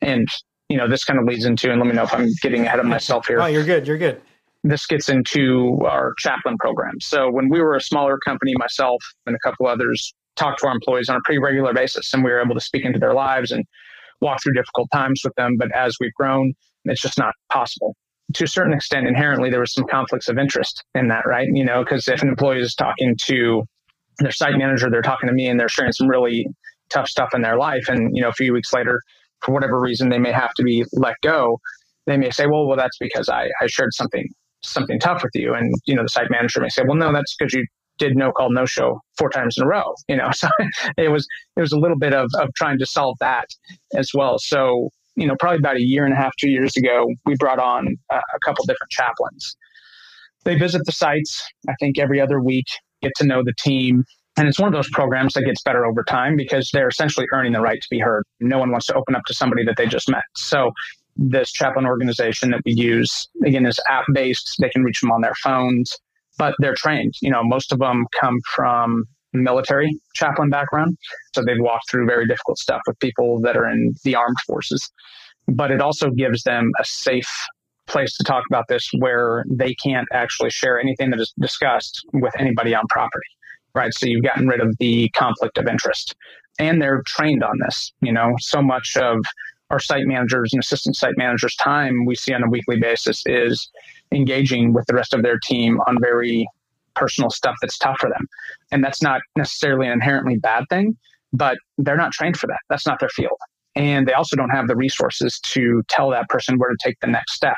and, 0.00 0.28
you 0.68 0.76
know, 0.76 0.88
this 0.88 1.04
kind 1.04 1.18
of 1.18 1.24
leads 1.24 1.44
into, 1.44 1.70
and 1.70 1.80
let 1.80 1.86
me 1.86 1.94
know 1.94 2.04
if 2.04 2.14
I'm 2.14 2.28
getting 2.42 2.66
ahead 2.66 2.78
of 2.78 2.86
myself 2.86 3.26
here. 3.26 3.40
Oh, 3.40 3.46
you're 3.46 3.64
good. 3.64 3.86
You're 3.86 3.98
good. 3.98 4.20
This 4.64 4.86
gets 4.86 5.08
into 5.08 5.78
our 5.84 6.12
chaplain 6.18 6.56
program. 6.58 7.00
So 7.00 7.30
when 7.30 7.48
we 7.48 7.60
were 7.60 7.74
a 7.74 7.80
smaller 7.80 8.18
company, 8.24 8.54
myself 8.56 9.02
and 9.26 9.34
a 9.34 9.38
couple 9.40 9.66
others 9.66 10.14
talked 10.36 10.60
to 10.60 10.68
our 10.68 10.72
employees 10.72 11.08
on 11.08 11.16
a 11.16 11.20
pretty 11.24 11.40
regular 11.40 11.74
basis, 11.74 12.12
and 12.14 12.22
we 12.22 12.30
were 12.30 12.40
able 12.40 12.54
to 12.54 12.60
speak 12.60 12.84
into 12.84 12.98
their 12.98 13.14
lives 13.14 13.50
and 13.50 13.64
walk 14.20 14.42
through 14.42 14.52
difficult 14.54 14.88
times 14.92 15.20
with 15.24 15.34
them. 15.34 15.56
But 15.58 15.74
as 15.74 15.96
we've 16.00 16.14
grown, 16.14 16.54
it's 16.84 17.02
just 17.02 17.18
not 17.18 17.34
possible 17.50 17.96
to 18.34 18.44
a 18.44 18.48
certain 18.48 18.72
extent, 18.72 19.06
inherently, 19.06 19.50
there 19.50 19.60
was 19.60 19.72
some 19.72 19.84
conflicts 19.84 20.28
of 20.28 20.38
interest 20.38 20.84
in 20.94 21.08
that, 21.08 21.26
right? 21.26 21.48
You 21.52 21.64
know, 21.64 21.82
because 21.84 22.08
if 22.08 22.22
an 22.22 22.28
employee 22.28 22.60
is 22.60 22.74
talking 22.74 23.16
to 23.26 23.62
their 24.18 24.32
site 24.32 24.56
manager, 24.56 24.90
they're 24.90 25.02
talking 25.02 25.28
to 25.28 25.34
me 25.34 25.46
and 25.46 25.58
they're 25.58 25.68
sharing 25.68 25.92
some 25.92 26.08
really 26.08 26.46
tough 26.90 27.08
stuff 27.08 27.30
in 27.34 27.42
their 27.42 27.56
life. 27.56 27.88
And, 27.88 28.14
you 28.14 28.22
know, 28.22 28.28
a 28.28 28.32
few 28.32 28.52
weeks 28.52 28.72
later, 28.72 29.00
for 29.40 29.52
whatever 29.52 29.80
reason, 29.80 30.08
they 30.08 30.18
may 30.18 30.32
have 30.32 30.52
to 30.54 30.62
be 30.62 30.84
let 30.92 31.16
go. 31.22 31.58
They 32.06 32.16
may 32.16 32.30
say, 32.30 32.46
well, 32.46 32.66
well, 32.66 32.76
that's 32.76 32.98
because 32.98 33.28
I, 33.28 33.48
I 33.60 33.66
shared 33.66 33.94
something, 33.94 34.28
something 34.62 34.98
tough 34.98 35.22
with 35.22 35.32
you. 35.34 35.54
And, 35.54 35.72
you 35.86 35.94
know, 35.94 36.02
the 36.02 36.08
site 36.08 36.30
manager 36.30 36.60
may 36.60 36.68
say, 36.68 36.82
well, 36.86 36.96
no, 36.96 37.12
that's 37.12 37.34
because 37.36 37.52
you 37.54 37.64
did 37.98 38.16
no 38.16 38.32
call, 38.32 38.50
no 38.50 38.66
show 38.66 39.00
four 39.18 39.30
times 39.30 39.56
in 39.56 39.64
a 39.64 39.66
row, 39.66 39.94
you 40.08 40.16
know, 40.16 40.30
so 40.34 40.48
it 40.96 41.10
was, 41.10 41.26
it 41.56 41.60
was 41.60 41.72
a 41.72 41.78
little 41.78 41.98
bit 41.98 42.14
of, 42.14 42.28
of 42.38 42.48
trying 42.56 42.78
to 42.78 42.86
solve 42.86 43.16
that 43.20 43.46
as 43.94 44.10
well. 44.14 44.38
So 44.38 44.90
you 45.16 45.26
know, 45.26 45.34
probably 45.38 45.58
about 45.58 45.76
a 45.76 45.82
year 45.82 46.04
and 46.04 46.14
a 46.14 46.16
half, 46.16 46.32
two 46.38 46.50
years 46.50 46.76
ago, 46.76 47.08
we 47.26 47.34
brought 47.36 47.58
on 47.58 47.96
a, 48.10 48.16
a 48.16 48.38
couple 48.44 48.64
different 48.64 48.90
chaplains. 48.90 49.56
They 50.44 50.56
visit 50.56 50.82
the 50.84 50.92
sites, 50.92 51.42
I 51.68 51.74
think, 51.78 51.98
every 51.98 52.20
other 52.20 52.40
week, 52.40 52.66
get 53.00 53.12
to 53.16 53.24
know 53.24 53.42
the 53.44 53.54
team. 53.58 54.04
And 54.36 54.48
it's 54.48 54.58
one 54.58 54.66
of 54.66 54.72
those 54.72 54.88
programs 54.90 55.34
that 55.34 55.42
gets 55.42 55.62
better 55.62 55.84
over 55.84 56.02
time 56.02 56.36
because 56.36 56.70
they're 56.72 56.88
essentially 56.88 57.26
earning 57.32 57.52
the 57.52 57.60
right 57.60 57.80
to 57.80 57.88
be 57.90 57.98
heard. 57.98 58.24
No 58.40 58.58
one 58.58 58.70
wants 58.70 58.86
to 58.86 58.94
open 58.94 59.14
up 59.14 59.22
to 59.26 59.34
somebody 59.34 59.64
that 59.64 59.76
they 59.76 59.86
just 59.86 60.08
met. 60.08 60.22
So 60.34 60.72
this 61.16 61.52
chaplain 61.52 61.84
organization 61.84 62.50
that 62.50 62.62
we 62.64 62.72
use, 62.72 63.28
again, 63.44 63.66
is 63.66 63.78
app 63.90 64.04
based. 64.14 64.56
They 64.58 64.70
can 64.70 64.82
reach 64.82 65.00
them 65.00 65.12
on 65.12 65.20
their 65.20 65.34
phones, 65.42 65.94
but 66.38 66.54
they're 66.58 66.74
trained. 66.74 67.14
You 67.20 67.30
know, 67.30 67.44
most 67.44 67.72
of 67.72 67.78
them 67.78 68.06
come 68.18 68.38
from 68.54 69.04
military 69.32 69.90
chaplain 70.14 70.50
background. 70.50 70.96
So 71.34 71.42
they've 71.44 71.60
walked 71.60 71.90
through 71.90 72.06
very 72.06 72.26
difficult 72.26 72.58
stuff 72.58 72.80
with 72.86 72.98
people 72.98 73.40
that 73.40 73.56
are 73.56 73.68
in 73.68 73.94
the 74.04 74.14
armed 74.14 74.36
forces. 74.46 74.90
But 75.48 75.70
it 75.70 75.80
also 75.80 76.10
gives 76.10 76.42
them 76.44 76.70
a 76.78 76.84
safe 76.84 77.30
place 77.86 78.16
to 78.16 78.24
talk 78.24 78.44
about 78.48 78.64
this 78.68 78.88
where 78.98 79.44
they 79.50 79.74
can't 79.74 80.06
actually 80.12 80.50
share 80.50 80.80
anything 80.80 81.10
that 81.10 81.20
is 81.20 81.32
discussed 81.40 82.00
with 82.12 82.32
anybody 82.38 82.74
on 82.74 82.84
property. 82.90 83.26
Right. 83.74 83.92
So 83.94 84.06
you've 84.06 84.22
gotten 84.22 84.46
rid 84.48 84.60
of 84.60 84.76
the 84.78 85.08
conflict 85.10 85.58
of 85.58 85.66
interest. 85.66 86.14
And 86.58 86.80
they're 86.80 87.02
trained 87.06 87.42
on 87.42 87.58
this. 87.64 87.92
You 88.02 88.12
know, 88.12 88.34
so 88.38 88.60
much 88.60 88.96
of 88.96 89.18
our 89.70 89.80
site 89.80 90.06
managers 90.06 90.52
and 90.52 90.62
assistant 90.62 90.96
site 90.96 91.16
managers' 91.16 91.56
time 91.56 92.04
we 92.04 92.14
see 92.14 92.34
on 92.34 92.42
a 92.42 92.50
weekly 92.50 92.78
basis 92.78 93.22
is 93.24 93.70
engaging 94.12 94.74
with 94.74 94.84
the 94.86 94.94
rest 94.94 95.14
of 95.14 95.22
their 95.22 95.38
team 95.42 95.80
on 95.86 95.96
very 96.00 96.46
personal 96.94 97.30
stuff 97.30 97.56
that's 97.60 97.78
tough 97.78 97.98
for 97.98 98.08
them. 98.08 98.26
And 98.70 98.82
that's 98.82 99.02
not 99.02 99.20
necessarily 99.36 99.86
an 99.86 99.92
inherently 99.92 100.36
bad 100.36 100.64
thing, 100.70 100.96
but 101.32 101.58
they're 101.78 101.96
not 101.96 102.12
trained 102.12 102.36
for 102.36 102.46
that. 102.46 102.60
That's 102.68 102.86
not 102.86 103.00
their 103.00 103.08
field. 103.10 103.38
And 103.74 104.06
they 104.06 104.12
also 104.12 104.36
don't 104.36 104.50
have 104.50 104.68
the 104.68 104.76
resources 104.76 105.40
to 105.46 105.82
tell 105.88 106.10
that 106.10 106.28
person 106.28 106.58
where 106.58 106.70
to 106.70 106.76
take 106.82 107.00
the 107.00 107.06
next 107.06 107.34
step. 107.34 107.56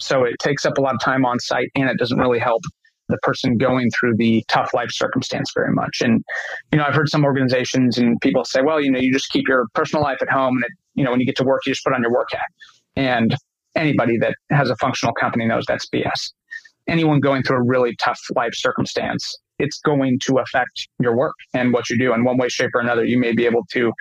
So 0.00 0.24
it 0.24 0.36
takes 0.40 0.66
up 0.66 0.78
a 0.78 0.80
lot 0.80 0.94
of 0.94 1.00
time 1.00 1.24
on 1.24 1.38
site 1.38 1.70
and 1.76 1.88
it 1.88 1.98
doesn't 1.98 2.18
really 2.18 2.40
help 2.40 2.62
the 3.08 3.18
person 3.18 3.56
going 3.58 3.90
through 3.90 4.16
the 4.16 4.42
tough 4.48 4.72
life 4.74 4.90
circumstance 4.90 5.52
very 5.54 5.72
much. 5.72 6.00
And, 6.00 6.24
you 6.72 6.78
know, 6.78 6.84
I've 6.84 6.94
heard 6.94 7.08
some 7.08 7.24
organizations 7.24 7.98
and 7.98 8.20
people 8.20 8.44
say, 8.44 8.62
well, 8.62 8.80
you 8.80 8.90
know, 8.90 8.98
you 8.98 9.12
just 9.12 9.30
keep 9.30 9.46
your 9.46 9.66
personal 9.74 10.02
life 10.02 10.18
at 10.20 10.30
home 10.30 10.56
and, 10.56 10.64
it, 10.64 10.70
you 10.94 11.04
know, 11.04 11.10
when 11.10 11.20
you 11.20 11.26
get 11.26 11.36
to 11.36 11.44
work, 11.44 11.62
you 11.66 11.72
just 11.72 11.84
put 11.84 11.94
on 11.94 12.02
your 12.02 12.12
work 12.12 12.28
hat. 12.32 12.40
And 12.96 13.36
anybody 13.76 14.18
that 14.18 14.34
has 14.50 14.70
a 14.70 14.76
functional 14.76 15.14
company 15.14 15.46
knows 15.46 15.64
that's 15.66 15.88
BS 15.88 16.32
anyone 16.88 17.20
going 17.20 17.42
through 17.42 17.58
a 17.58 17.62
really 17.62 17.96
tough 17.96 18.20
life 18.34 18.54
circumstance, 18.54 19.36
it's 19.58 19.78
going 19.80 20.18
to 20.26 20.38
affect 20.38 20.88
your 21.00 21.16
work 21.16 21.34
and 21.54 21.72
what 21.72 21.88
you 21.88 21.98
do 21.98 22.12
in 22.12 22.24
one 22.24 22.36
way, 22.36 22.48
shape, 22.48 22.70
or 22.74 22.80
another. 22.80 23.04
You 23.04 23.18
may 23.18 23.32
be 23.32 23.46
able 23.46 23.64
to 23.72 23.92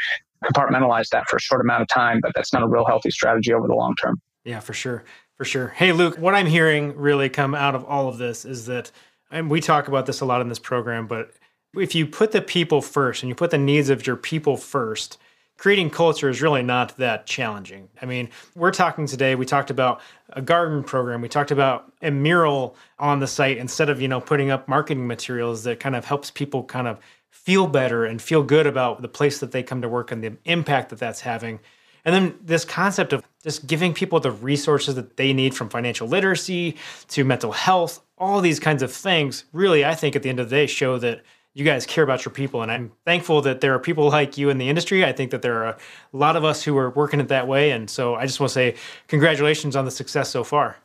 compartmentalize 0.43 1.09
that 1.09 1.29
for 1.29 1.37
a 1.37 1.39
short 1.39 1.61
amount 1.61 1.83
of 1.83 1.87
time, 1.87 2.19
but 2.21 2.31
that's 2.35 2.51
not 2.51 2.63
a 2.63 2.67
real 2.67 2.85
healthy 2.85 3.11
strategy 3.11 3.53
over 3.53 3.67
the 3.67 3.75
long 3.75 3.95
term. 4.01 4.19
Yeah, 4.43 4.59
for 4.59 4.73
sure. 4.73 5.03
For 5.37 5.45
sure. 5.45 5.69
Hey, 5.69 5.91
Luke, 5.91 6.17
what 6.17 6.33
I'm 6.33 6.47
hearing 6.47 6.95
really 6.95 7.29
come 7.29 7.55
out 7.55 7.75
of 7.75 7.85
all 7.85 8.07
of 8.07 8.17
this 8.17 8.45
is 8.45 8.65
that, 8.67 8.91
and 9.31 9.49
we 9.49 9.61
talk 9.61 9.87
about 9.87 10.05
this 10.05 10.21
a 10.21 10.25
lot 10.25 10.41
in 10.41 10.49
this 10.49 10.59
program, 10.59 11.07
but 11.07 11.31
if 11.75 11.95
you 11.95 12.05
put 12.05 12.31
the 12.31 12.41
people 12.41 12.81
first 12.81 13.23
and 13.23 13.29
you 13.29 13.35
put 13.35 13.51
the 13.51 13.57
needs 13.57 13.89
of 13.89 14.05
your 14.05 14.15
people 14.15 14.57
first, 14.57 15.17
creating 15.61 15.91
culture 15.91 16.27
is 16.27 16.41
really 16.41 16.63
not 16.63 16.97
that 16.97 17.27
challenging. 17.27 17.87
I 18.01 18.07
mean, 18.07 18.29
we're 18.55 18.71
talking 18.71 19.05
today, 19.05 19.35
we 19.35 19.45
talked 19.45 19.69
about 19.69 20.01
a 20.31 20.41
garden 20.41 20.83
program, 20.83 21.21
we 21.21 21.29
talked 21.29 21.51
about 21.51 21.93
a 22.01 22.09
mural 22.09 22.75
on 22.97 23.19
the 23.19 23.27
site 23.27 23.57
instead 23.59 23.87
of, 23.87 24.01
you 24.01 24.07
know, 24.07 24.19
putting 24.19 24.49
up 24.49 24.67
marketing 24.67 25.05
materials 25.05 25.63
that 25.65 25.79
kind 25.79 25.95
of 25.95 26.03
helps 26.03 26.31
people 26.31 26.63
kind 26.63 26.87
of 26.87 26.97
feel 27.29 27.67
better 27.67 28.05
and 28.05 28.23
feel 28.23 28.41
good 28.41 28.65
about 28.65 29.03
the 29.03 29.07
place 29.07 29.39
that 29.39 29.51
they 29.51 29.61
come 29.61 29.83
to 29.83 29.87
work 29.87 30.11
and 30.11 30.23
the 30.23 30.35
impact 30.45 30.89
that 30.89 30.97
that's 30.97 31.21
having. 31.21 31.59
And 32.05 32.15
then 32.15 32.39
this 32.41 32.65
concept 32.65 33.13
of 33.13 33.23
just 33.43 33.67
giving 33.67 33.93
people 33.93 34.19
the 34.19 34.31
resources 34.31 34.95
that 34.95 35.15
they 35.15 35.31
need 35.31 35.53
from 35.53 35.69
financial 35.69 36.07
literacy 36.07 36.75
to 37.09 37.23
mental 37.23 37.51
health, 37.51 38.01
all 38.17 38.41
these 38.41 38.59
kinds 38.59 38.81
of 38.81 38.91
things, 38.91 39.45
really, 39.53 39.85
I 39.85 39.93
think 39.93 40.15
at 40.15 40.23
the 40.23 40.29
end 40.29 40.39
of 40.39 40.49
the 40.49 40.55
day, 40.55 40.65
show 40.65 40.97
that 40.97 41.21
you 41.53 41.65
guys 41.65 41.85
care 41.85 42.03
about 42.03 42.23
your 42.23 42.33
people. 42.33 42.61
And 42.61 42.71
I'm 42.71 42.91
thankful 43.05 43.41
that 43.41 43.61
there 43.61 43.73
are 43.73 43.79
people 43.79 44.07
like 44.09 44.37
you 44.37 44.49
in 44.49 44.57
the 44.57 44.69
industry. 44.69 45.03
I 45.03 45.11
think 45.11 45.31
that 45.31 45.41
there 45.41 45.63
are 45.63 45.67
a 45.67 45.77
lot 46.13 46.35
of 46.35 46.45
us 46.45 46.63
who 46.63 46.77
are 46.77 46.89
working 46.89 47.19
it 47.19 47.27
that 47.27 47.47
way. 47.47 47.71
And 47.71 47.89
so 47.89 48.15
I 48.15 48.25
just 48.25 48.39
want 48.39 48.49
to 48.51 48.53
say 48.53 48.75
congratulations 49.07 49.75
on 49.75 49.85
the 49.85 49.91
success 49.91 50.29
so 50.29 50.43
far. 50.43 50.77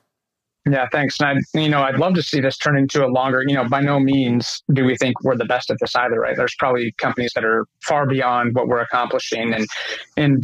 Yeah, 0.69 0.89
thanks. 0.91 1.21
And 1.21 1.39
I, 1.55 1.59
you 1.59 1.69
know, 1.69 1.83
I'd 1.83 1.99
love 1.99 2.15
to 2.15 2.23
see 2.23 2.41
this 2.41 2.59
turn 2.59 2.77
into 2.77 3.05
a 3.05 3.07
longer, 3.07 3.43
you 3.47 3.55
know, 3.55 3.69
by 3.69 3.81
no 3.81 4.01
means 4.01 4.65
do 4.73 4.85
we 4.85 4.97
think 4.97 5.23
we're 5.23 5.37
the 5.37 5.45
best 5.45 5.71
at 5.71 5.77
this 5.81 5.95
either, 5.95 6.19
right? 6.19 6.35
There's 6.37 6.57
probably 6.59 6.93
companies 6.99 7.31
that 7.37 7.45
are 7.45 7.67
far 7.83 8.05
beyond 8.05 8.57
what 8.57 8.67
we're 8.67 8.81
accomplishing. 8.81 9.55
And, 9.55 9.65
and 10.17 10.43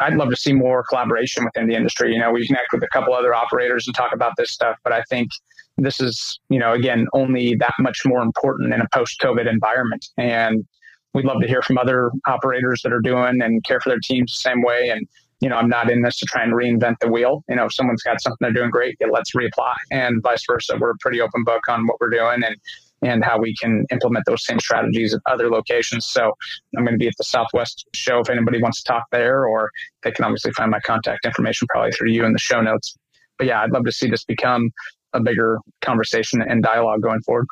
I'd 0.00 0.14
love 0.14 0.28
to 0.28 0.36
see 0.36 0.52
more 0.52 0.84
collaboration 0.86 1.46
within 1.46 1.66
the 1.66 1.74
industry. 1.74 2.12
You 2.12 2.20
know, 2.20 2.30
we 2.30 2.46
connect 2.46 2.74
with 2.74 2.82
a 2.82 2.88
couple 2.88 3.14
other 3.14 3.34
operators 3.34 3.86
and 3.86 3.96
talk 3.96 4.12
about 4.12 4.32
this 4.36 4.50
stuff, 4.50 4.76
but 4.84 4.92
I 4.92 5.02
think 5.08 5.30
this 5.78 6.00
is, 6.00 6.40
you 6.48 6.58
know, 6.58 6.72
again, 6.72 7.06
only 7.12 7.54
that 7.56 7.74
much 7.78 8.00
more 8.04 8.20
important 8.20 8.74
in 8.74 8.80
a 8.80 8.86
post 8.92 9.20
COVID 9.20 9.48
environment. 9.48 10.06
And 10.16 10.66
we'd 11.14 11.24
love 11.24 11.40
to 11.40 11.48
hear 11.48 11.62
from 11.62 11.78
other 11.78 12.10
operators 12.26 12.82
that 12.82 12.92
are 12.92 13.00
doing 13.00 13.40
and 13.40 13.64
care 13.64 13.80
for 13.80 13.90
their 13.90 14.00
teams 14.02 14.32
the 14.32 14.50
same 14.50 14.62
way. 14.62 14.90
And, 14.90 15.06
you 15.40 15.48
know, 15.48 15.56
I'm 15.56 15.68
not 15.68 15.90
in 15.90 16.02
this 16.02 16.18
to 16.18 16.26
try 16.26 16.42
and 16.42 16.52
reinvent 16.52 16.96
the 17.00 17.08
wheel. 17.08 17.44
You 17.48 17.56
know, 17.56 17.66
if 17.66 17.74
someone's 17.74 18.02
got 18.02 18.20
something 18.20 18.38
they're 18.40 18.52
doing 18.52 18.70
great, 18.70 18.96
yeah, 19.00 19.06
let's 19.10 19.34
reapply 19.34 19.74
and 19.92 20.20
vice 20.22 20.42
versa. 20.50 20.76
We're 20.78 20.90
a 20.90 20.98
pretty 21.00 21.20
open 21.20 21.44
book 21.44 21.62
on 21.68 21.86
what 21.86 22.00
we're 22.00 22.10
doing 22.10 22.42
and, 22.44 22.56
and 23.02 23.24
how 23.24 23.38
we 23.38 23.54
can 23.54 23.84
implement 23.92 24.26
those 24.26 24.44
same 24.44 24.58
strategies 24.58 25.14
at 25.14 25.20
other 25.26 25.48
locations. 25.48 26.06
So 26.06 26.32
I'm 26.76 26.84
going 26.84 26.94
to 26.94 26.98
be 26.98 27.06
at 27.06 27.14
the 27.18 27.24
Southwest 27.24 27.86
show 27.94 28.18
if 28.18 28.30
anybody 28.30 28.60
wants 28.60 28.82
to 28.82 28.92
talk 28.92 29.04
there, 29.12 29.46
or 29.46 29.70
they 30.02 30.10
can 30.10 30.24
obviously 30.24 30.50
find 30.52 30.72
my 30.72 30.80
contact 30.80 31.24
information 31.24 31.68
probably 31.70 31.92
through 31.92 32.10
you 32.10 32.24
in 32.24 32.32
the 32.32 32.40
show 32.40 32.60
notes. 32.60 32.98
But 33.38 33.46
yeah, 33.46 33.62
I'd 33.62 33.70
love 33.70 33.84
to 33.84 33.92
see 33.92 34.10
this 34.10 34.24
become 34.24 34.70
a 35.12 35.20
bigger 35.20 35.58
conversation 35.80 36.42
and 36.42 36.62
dialogue 36.62 37.02
going 37.02 37.20
forward. 37.22 37.46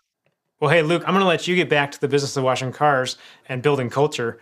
Well, 0.60 0.70
hey, 0.70 0.82
Luke, 0.82 1.02
I'm 1.06 1.12
going 1.12 1.20
to 1.20 1.28
let 1.28 1.46
you 1.46 1.54
get 1.54 1.68
back 1.68 1.92
to 1.92 2.00
the 2.00 2.08
business 2.08 2.36
of 2.36 2.44
washing 2.44 2.72
cars 2.72 3.18
and 3.48 3.62
building 3.62 3.90
culture. 3.90 4.40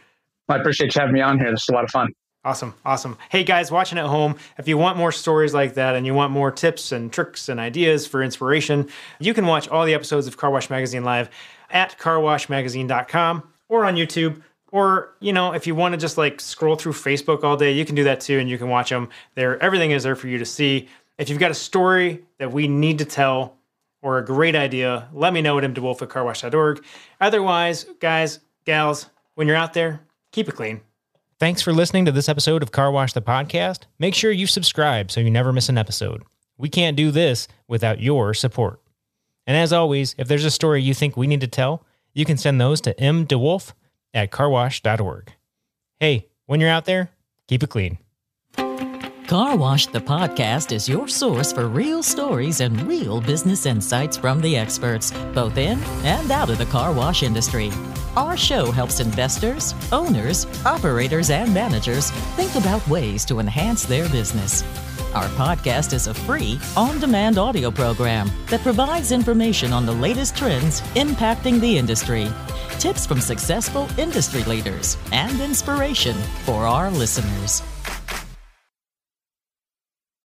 I 0.48 0.57
appreciate 0.57 0.94
you 0.94 1.00
having 1.00 1.14
me 1.14 1.20
on 1.20 1.38
here. 1.38 1.50
This 1.50 1.62
is 1.62 1.68
a 1.70 1.72
lot 1.72 1.85
of 1.85 1.90
fun. 1.90 2.11
Awesome. 2.44 2.74
Awesome. 2.85 3.16
Hey, 3.31 3.42
guys, 3.42 3.70
watching 3.70 3.98
at 3.98 4.05
home, 4.05 4.37
if 4.59 4.68
you 4.68 4.77
want 4.77 4.98
more 4.98 5.11
stories 5.11 5.55
like 5.55 5.74
that 5.74 5.96
and 5.96 6.05
you 6.05 6.12
want 6.12 6.31
more 6.31 6.50
tips 6.50 6.92
and 6.92 7.11
tricks 7.11 7.48
and 7.48 7.59
ideas 7.59 8.07
for 8.07 8.22
inspiration, 8.22 8.88
you 9.18 9.33
can 9.33 9.46
watch 9.46 9.66
all 9.68 9.87
the 9.87 9.94
episodes 9.94 10.27
of 10.27 10.37
Car 10.37 10.50
Wash 10.50 10.68
Magazine 10.68 11.05
live 11.05 11.31
at 11.70 11.98
carwashmagazine.com 11.98 13.42
or 13.70 13.87
on 13.87 13.96
YouTube. 13.96 14.42
Or, 14.72 15.14
you 15.20 15.33
know, 15.33 15.53
if 15.53 15.66
you 15.66 15.74
want 15.74 15.94
to 15.94 15.98
just 15.98 16.18
like 16.18 16.40
scroll 16.40 16.77
through 16.77 16.92
Facebook 16.92 17.44
all 17.44 17.57
day, 17.57 17.72
you 17.72 17.85
can 17.87 17.94
do 17.94 18.05
that 18.05 18.20
too 18.20 18.38
and 18.38 18.50
you 18.50 18.59
can 18.59 18.68
watch 18.68 18.90
them 18.90 19.09
there. 19.37 19.61
Everything 19.62 19.92
is 19.92 20.03
there 20.03 20.16
for 20.16 20.29
you 20.29 20.37
to 20.37 20.44
see. 20.44 20.88
If 21.18 21.29
you've 21.29 21.38
got 21.38 21.50
a 21.50 21.55
story 21.55 22.24
that 22.38 22.53
we 22.53 22.66
need 22.66 22.98
to 22.98 23.05
tell 23.05 23.57
or 24.03 24.18
a 24.18 24.24
great 24.24 24.57
idea, 24.57 25.09
let 25.12 25.33
me 25.33 25.42
know 25.42 25.59
at 25.59 25.64
mdewolf 25.64 26.03
at 26.03 26.09
carwash.org. 26.09 26.85
Otherwise, 27.20 27.87
guys, 28.00 28.40
gals, 28.64 29.09
when 29.35 29.46
you're 29.46 29.57
out 29.57 29.74
there, 29.74 30.00
keep 30.33 30.48
it 30.48 30.57
clean. 30.57 30.81
Thanks 31.38 31.62
for 31.62 31.72
listening 31.72 32.05
to 32.07 32.12
this 32.12 32.29
episode 32.29 32.62
of 32.62 32.72
Car 32.72 32.90
Wash 32.90 33.12
the 33.12 33.22
Podcast. 33.22 33.83
Make 33.98 34.14
sure 34.14 34.31
you 34.31 34.46
subscribe 34.46 35.11
so 35.11 35.20
you 35.20 35.31
never 35.31 35.53
miss 35.53 35.68
an 35.68 35.79
episode. 35.79 36.22
We 36.59 36.68
can't 36.68 36.96
do 36.96 37.11
this 37.11 37.48
without 37.68 38.00
your 38.00 38.35
support. 38.35 38.81
And 39.46 39.57
as 39.57 39.72
always, 39.72 40.14
if 40.18 40.27
there's 40.29 40.44
a 40.44 40.50
story 40.50 40.83
you 40.83 40.94
think 40.94 41.16
we 41.16 41.27
need 41.27 41.40
to 41.42 41.48
tell, 41.48 41.85
you 42.12 42.24
can 42.24 42.37
send 42.37 42.61
those 42.61 42.81
to 42.83 42.94
mdewolf 42.94 43.72
at 44.12 44.31
carwash.org. 44.31 45.33
Hey, 46.00 46.29
when 46.46 46.61
you're 46.61 46.70
out 46.70 46.85
there, 46.85 47.11
keep 47.48 47.62
it 47.62 47.70
clean. 47.70 47.98
Car 49.27 49.57
Wash 49.57 49.87
the 49.87 50.03
podcast 50.03 50.71
is 50.71 50.87
your 50.87 51.09
source 51.09 51.51
for 51.51 51.67
real 51.67 52.03
stories 52.03 52.61
and 52.61 52.79
real 52.83 53.23
business 53.23 53.65
insights 53.65 54.19
from 54.19 54.39
the 54.39 54.55
experts, 54.55 55.13
both 55.33 55.57
in 55.57 55.79
and 56.05 56.31
out 56.31 56.51
of 56.51 56.59
the 56.59 56.67
car 56.67 56.93
wash 56.93 57.23
industry. 57.23 57.71
Our 58.17 58.37
show 58.37 58.71
helps 58.71 59.01
investors, 59.01 59.75
owners, 59.93 60.47
operators, 60.67 61.31
and 61.31 61.55
managers 61.55 62.11
think 62.37 62.55
about 62.55 62.87
ways 62.87 63.25
to 63.25 63.41
enhance 63.41 63.85
their 63.85 64.07
business. 64.11 64.63
Our 65.15 65.29
podcast 65.31 65.95
is 65.95 66.07
a 66.07 66.13
free, 66.13 66.61
on 66.77 67.01
demand 67.01 67.39
audio 67.39 67.71
program 67.71 68.31
that 68.51 68.61
provides 68.61 69.11
information 69.11 69.73
on 69.73 69.87
the 69.87 69.93
latest 69.93 70.37
trends 70.37 70.83
impacting 70.97 71.61
the 71.61 71.79
industry, 71.79 72.29
tips 72.79 73.07
from 73.07 73.23
successful 73.23 73.89
industry 73.99 74.45
leaders, 74.45 74.99
and 75.13 75.41
inspiration 75.41 76.15
for 76.45 76.67
our 76.67 76.91
listeners. 76.91 77.63